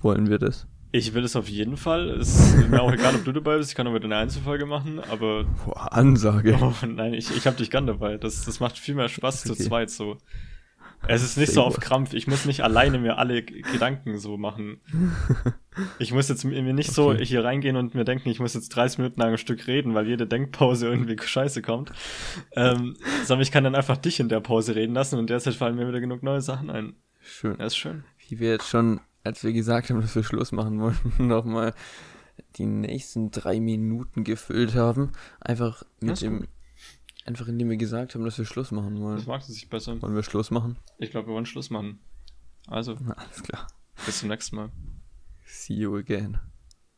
Wollen 0.00 0.28
wir 0.28 0.38
das? 0.38 0.66
Ich 0.90 1.12
will 1.12 1.24
es 1.24 1.36
auf 1.36 1.48
jeden 1.48 1.76
Fall. 1.76 2.08
Es 2.10 2.54
ist 2.54 2.68
mir 2.68 2.80
auch 2.80 2.92
egal, 2.92 3.14
ob 3.14 3.24
du 3.24 3.32
dabei 3.32 3.58
bist. 3.58 3.70
Ich 3.70 3.76
kann 3.76 3.86
auch 3.86 3.94
wieder 3.94 4.06
eine 4.06 4.16
Einzelfolge 4.16 4.64
machen, 4.64 5.00
aber. 5.00 5.44
Boah, 5.64 5.92
Ansage. 5.92 6.58
Oh, 6.60 6.72
nein, 6.86 7.14
ich, 7.14 7.34
ich 7.36 7.46
hab 7.46 7.56
dich 7.56 7.70
gern 7.70 7.86
dabei. 7.86 8.16
Das, 8.16 8.44
das 8.44 8.60
macht 8.60 8.78
viel 8.78 8.94
mehr 8.94 9.08
Spaß 9.08 9.44
okay. 9.44 9.56
zu 9.56 9.68
zweit 9.68 9.90
so. 9.90 10.16
Es 11.06 11.22
ist 11.22 11.36
nicht 11.36 11.48
Sehr 11.48 11.56
so 11.56 11.62
auf 11.62 11.78
Krampf. 11.78 12.12
Ich 12.12 12.26
muss 12.26 12.44
nicht 12.44 12.62
alleine 12.62 12.98
mir 12.98 13.18
alle 13.18 13.42
Gedanken 13.42 14.18
so 14.18 14.36
machen. 14.36 14.80
Ich 16.00 16.12
muss 16.12 16.28
jetzt 16.28 16.42
mir 16.44 16.60
nicht 16.60 16.88
okay. 16.88 16.94
so 16.96 17.14
hier 17.14 17.44
reingehen 17.44 17.76
und 17.76 17.94
mir 17.94 18.02
denken, 18.02 18.30
ich 18.30 18.40
muss 18.40 18.52
jetzt 18.54 18.70
30 18.70 18.98
Minuten 18.98 19.20
lang 19.20 19.30
ein 19.30 19.38
Stück 19.38 19.68
reden, 19.68 19.94
weil 19.94 20.08
jede 20.08 20.26
Denkpause 20.26 20.88
irgendwie 20.88 21.16
scheiße 21.16 21.62
kommt. 21.62 21.92
Ähm, 22.56 22.96
sondern 23.22 23.42
ich 23.42 23.52
kann 23.52 23.62
dann 23.62 23.76
einfach 23.76 23.96
dich 23.96 24.18
in 24.18 24.28
der 24.28 24.40
Pause 24.40 24.74
reden 24.74 24.92
lassen 24.92 25.20
und 25.20 25.30
derzeit 25.30 25.54
fallen 25.54 25.76
mir 25.76 25.86
wieder 25.86 26.00
genug 26.00 26.24
neue 26.24 26.40
Sachen 26.40 26.68
ein. 26.68 26.96
Schön. 27.20 27.58
Das 27.58 27.74
ist 27.74 27.76
schön. 27.76 28.02
Wie 28.26 28.40
wir 28.40 28.50
jetzt 28.50 28.68
schon 28.68 28.98
als 29.28 29.44
wir 29.44 29.52
gesagt 29.52 29.90
haben, 29.90 30.00
dass 30.00 30.14
wir 30.14 30.24
Schluss 30.24 30.52
machen 30.52 30.80
wollten, 30.80 31.12
nochmal 31.26 31.74
die 32.56 32.66
nächsten 32.66 33.30
drei 33.30 33.60
Minuten 33.60 34.24
gefüllt 34.24 34.74
haben. 34.74 35.12
Einfach 35.40 35.84
mit 36.00 36.20
dem. 36.20 36.40
Gut. 36.40 36.48
Einfach 37.26 37.46
indem 37.48 37.68
wir 37.68 37.76
gesagt 37.76 38.14
haben, 38.14 38.24
dass 38.24 38.38
wir 38.38 38.46
Schluss 38.46 38.70
machen 38.70 39.00
wollen. 39.00 39.16
Das 39.16 39.26
mag 39.26 39.42
sich 39.42 39.68
besser. 39.68 40.00
Wollen 40.00 40.14
wir 40.14 40.22
Schluss 40.22 40.50
machen? 40.50 40.78
Ich 40.96 41.10
glaube, 41.10 41.28
wir 41.28 41.34
wollen 41.34 41.44
Schluss 41.44 41.68
machen. 41.68 41.98
Also. 42.66 42.96
Na, 43.00 43.12
alles 43.18 43.42
klar. 43.42 43.66
Bis 44.06 44.20
zum 44.20 44.30
nächsten 44.30 44.56
Mal. 44.56 44.70
See 45.44 45.74
you 45.74 45.96
again. 45.96 46.38